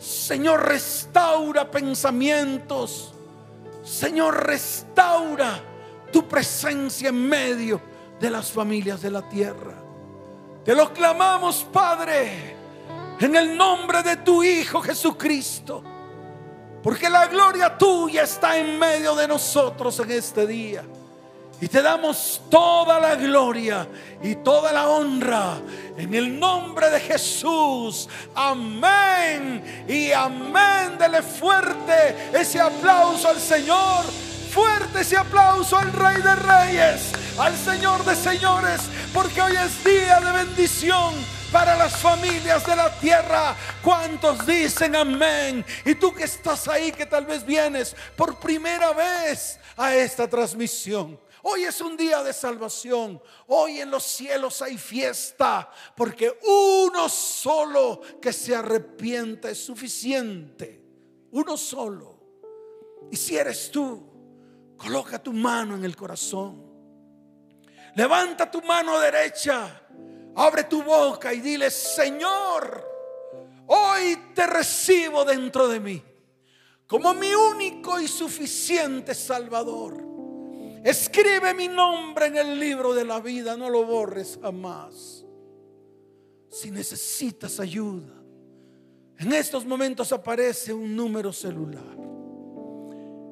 Señor, 0.00 0.66
restaura 0.66 1.70
pensamientos. 1.70 3.14
Señor, 3.84 4.44
restaura 4.44 5.60
tu 6.10 6.26
presencia 6.26 7.10
en 7.10 7.28
medio 7.28 7.80
de 8.18 8.30
las 8.30 8.50
familias 8.50 9.00
de 9.00 9.12
la 9.12 9.28
tierra. 9.28 9.74
Te 10.64 10.74
lo 10.74 10.92
clamamos, 10.92 11.64
Padre, 11.72 12.56
en 13.20 13.36
el 13.36 13.56
nombre 13.56 14.02
de 14.02 14.16
tu 14.16 14.42
Hijo 14.42 14.82
Jesucristo. 14.82 15.84
Porque 16.82 17.08
la 17.08 17.28
gloria 17.28 17.78
tuya 17.78 18.24
está 18.24 18.58
en 18.58 18.76
medio 18.76 19.14
de 19.14 19.28
nosotros 19.28 20.00
en 20.00 20.10
este 20.10 20.48
día. 20.48 20.84
Y 21.64 21.68
te 21.68 21.80
damos 21.80 22.42
toda 22.50 23.00
la 23.00 23.14
gloria 23.14 23.88
y 24.22 24.34
toda 24.34 24.70
la 24.70 24.86
honra 24.86 25.56
en 25.96 26.14
el 26.14 26.38
nombre 26.38 26.90
de 26.90 27.00
Jesús. 27.00 28.06
Amén 28.34 29.86
y 29.88 30.12
amén. 30.12 30.98
Dele 30.98 31.22
fuerte 31.22 32.28
ese 32.34 32.60
aplauso 32.60 33.30
al 33.30 33.40
Señor. 33.40 34.04
Fuerte 34.52 35.00
ese 35.00 35.16
aplauso 35.16 35.78
al 35.78 35.90
Rey 35.90 36.20
de 36.20 36.34
Reyes, 36.34 37.12
al 37.38 37.56
Señor 37.56 38.04
de 38.04 38.14
Señores, 38.14 38.82
porque 39.14 39.40
hoy 39.40 39.56
es 39.56 39.82
día 39.82 40.20
de 40.20 40.32
bendición 40.44 41.14
para 41.50 41.76
las 41.76 41.96
familias 41.96 42.66
de 42.66 42.76
la 42.76 42.90
tierra. 42.98 43.56
¿Cuántos 43.82 44.46
dicen 44.46 44.94
amén? 44.94 45.64
Y 45.86 45.94
tú 45.94 46.12
que 46.12 46.24
estás 46.24 46.68
ahí, 46.68 46.92
que 46.92 47.06
tal 47.06 47.24
vez 47.24 47.42
vienes 47.42 47.96
por 48.16 48.38
primera 48.38 48.92
vez 48.92 49.58
a 49.78 49.94
esta 49.94 50.28
transmisión. 50.28 51.23
Hoy 51.46 51.64
es 51.64 51.80
un 51.82 51.96
día 51.96 52.22
de 52.22 52.32
salvación. 52.32 53.20
Hoy 53.48 53.80
en 53.80 53.90
los 53.90 54.02
cielos 54.02 54.62
hay 54.62 54.78
fiesta. 54.78 55.70
Porque 55.94 56.38
uno 56.46 57.08
solo 57.08 58.00
que 58.20 58.32
se 58.32 58.56
arrepienta 58.56 59.50
es 59.50 59.58
suficiente. 59.58 60.82
Uno 61.32 61.56
solo. 61.56 62.18
Y 63.10 63.16
si 63.16 63.36
eres 63.36 63.70
tú, 63.70 64.74
coloca 64.76 65.22
tu 65.22 65.32
mano 65.34 65.74
en 65.74 65.84
el 65.84 65.94
corazón. 65.94 66.64
Levanta 67.94 68.50
tu 68.50 68.62
mano 68.62 68.98
derecha. 68.98 69.82
Abre 70.36 70.64
tu 70.64 70.82
boca 70.82 71.32
y 71.32 71.40
dile, 71.40 71.70
Señor, 71.70 72.84
hoy 73.66 74.32
te 74.34 74.46
recibo 74.46 75.24
dentro 75.24 75.68
de 75.68 75.78
mí 75.78 76.02
como 76.86 77.14
mi 77.14 77.34
único 77.34 78.00
y 78.00 78.08
suficiente 78.08 79.14
Salvador. 79.14 80.03
Escribe 80.84 81.52
mi 81.54 81.66
nombre 81.66 82.26
en 82.26 82.36
el 82.36 82.60
libro 82.60 82.92
de 82.92 83.06
la 83.06 83.18
vida, 83.18 83.56
no 83.56 83.70
lo 83.70 83.86
borres 83.86 84.38
jamás. 84.42 85.24
Si 86.50 86.70
necesitas 86.70 87.58
ayuda, 87.58 88.12
en 89.18 89.32
estos 89.32 89.64
momentos 89.64 90.12
aparece 90.12 90.74
un 90.74 90.94
número 90.94 91.32
celular. 91.32 91.96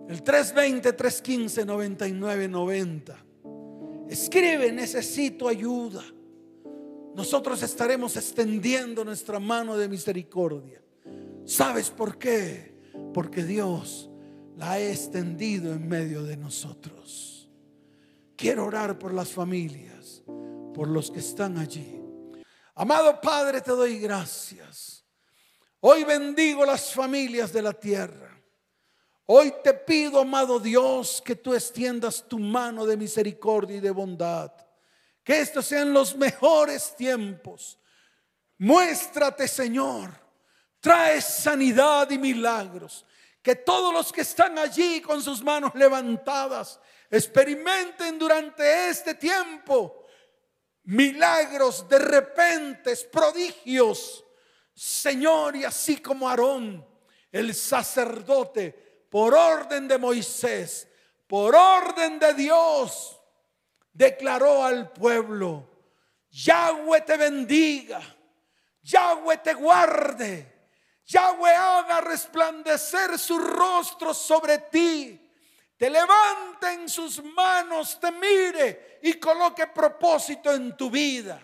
El 0.08 0.24
320-315-9990. 0.24 3.16
Escribe, 4.08 4.72
necesito 4.72 5.46
ayuda. 5.46 6.02
Nosotros 7.14 7.62
estaremos 7.62 8.16
extendiendo 8.16 9.04
nuestra 9.04 9.38
mano 9.38 9.76
de 9.76 9.90
misericordia. 9.90 10.80
¿Sabes 11.44 11.90
por 11.90 12.16
qué? 12.16 12.74
Porque 13.12 13.44
Dios 13.44 14.08
la 14.56 14.72
ha 14.72 14.80
extendido 14.80 15.74
en 15.74 15.86
medio 15.86 16.22
de 16.22 16.38
nosotros. 16.38 17.31
Quiero 18.42 18.66
orar 18.66 18.98
por 18.98 19.14
las 19.14 19.28
familias, 19.28 20.20
por 20.74 20.88
los 20.88 21.12
que 21.12 21.20
están 21.20 21.58
allí. 21.58 22.02
Amado 22.74 23.20
Padre, 23.20 23.60
te 23.60 23.70
doy 23.70 24.00
gracias. 24.00 25.04
Hoy 25.78 26.02
bendigo 26.02 26.66
las 26.66 26.92
familias 26.92 27.52
de 27.52 27.62
la 27.62 27.72
tierra. 27.72 28.36
Hoy 29.26 29.54
te 29.62 29.72
pido, 29.72 30.18
amado 30.18 30.58
Dios, 30.58 31.22
que 31.24 31.36
tú 31.36 31.54
extiendas 31.54 32.26
tu 32.26 32.40
mano 32.40 32.84
de 32.84 32.96
misericordia 32.96 33.76
y 33.76 33.80
de 33.80 33.92
bondad. 33.92 34.50
Que 35.22 35.38
estos 35.38 35.64
sean 35.64 35.92
los 35.92 36.16
mejores 36.16 36.96
tiempos. 36.96 37.78
Muéstrate, 38.58 39.46
Señor. 39.46 40.10
Trae 40.80 41.20
sanidad 41.20 42.10
y 42.10 42.18
milagros. 42.18 43.06
Que 43.40 43.54
todos 43.54 43.94
los 43.94 44.12
que 44.12 44.22
están 44.22 44.58
allí 44.58 45.00
con 45.00 45.22
sus 45.22 45.44
manos 45.44 45.72
levantadas 45.76 46.80
experimenten 47.12 48.18
durante 48.18 48.88
este 48.88 49.14
tiempo 49.14 50.06
milagros 50.84 51.86
de 51.86 51.98
repentes, 51.98 53.04
prodigios. 53.04 54.24
Señor, 54.74 55.54
y 55.54 55.64
así 55.64 55.98
como 55.98 56.28
Aarón, 56.28 56.84
el 57.30 57.54
sacerdote, 57.54 59.06
por 59.10 59.34
orden 59.34 59.86
de 59.86 59.98
Moisés, 59.98 60.88
por 61.26 61.54
orden 61.54 62.18
de 62.18 62.32
Dios, 62.32 63.20
declaró 63.92 64.64
al 64.64 64.90
pueblo, 64.90 65.68
Yahweh 66.30 67.02
te 67.02 67.18
bendiga, 67.18 68.00
Yahweh 68.82 69.36
te 69.36 69.52
guarde, 69.52 70.70
Yahweh 71.04 71.54
haga 71.54 72.00
resplandecer 72.00 73.18
su 73.18 73.38
rostro 73.38 74.14
sobre 74.14 74.56
ti, 74.58 75.21
te 75.82 75.90
levante 75.90 76.74
en 76.74 76.88
sus 76.88 77.20
manos, 77.24 77.98
te 77.98 78.12
mire 78.12 79.00
y 79.02 79.14
coloque 79.14 79.66
propósito 79.66 80.52
en 80.52 80.76
tu 80.76 80.88
vida. 80.88 81.42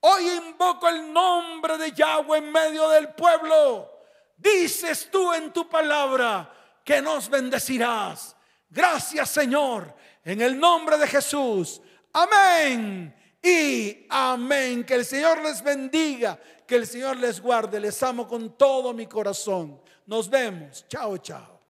Hoy 0.00 0.28
invoco 0.28 0.88
el 0.88 1.12
nombre 1.12 1.78
de 1.78 1.92
Yahweh 1.92 2.38
en 2.38 2.50
medio 2.50 2.88
del 2.88 3.10
pueblo. 3.10 3.88
Dices 4.36 5.08
tú 5.08 5.32
en 5.32 5.52
tu 5.52 5.68
palabra 5.68 6.52
que 6.82 7.00
nos 7.00 7.28
bendecirás. 7.28 8.34
Gracias 8.68 9.30
Señor, 9.30 9.94
en 10.24 10.40
el 10.40 10.58
nombre 10.58 10.98
de 10.98 11.06
Jesús. 11.06 11.80
Amén 12.12 13.14
y 13.40 14.04
amén. 14.10 14.82
Que 14.82 14.94
el 14.96 15.04
Señor 15.04 15.40
les 15.42 15.62
bendiga, 15.62 16.36
que 16.66 16.74
el 16.74 16.88
Señor 16.88 17.18
les 17.18 17.40
guarde. 17.40 17.78
Les 17.78 18.02
amo 18.02 18.26
con 18.26 18.58
todo 18.58 18.92
mi 18.92 19.06
corazón. 19.06 19.80
Nos 20.06 20.28
vemos. 20.28 20.84
Chao, 20.88 21.18
chao. 21.18 21.55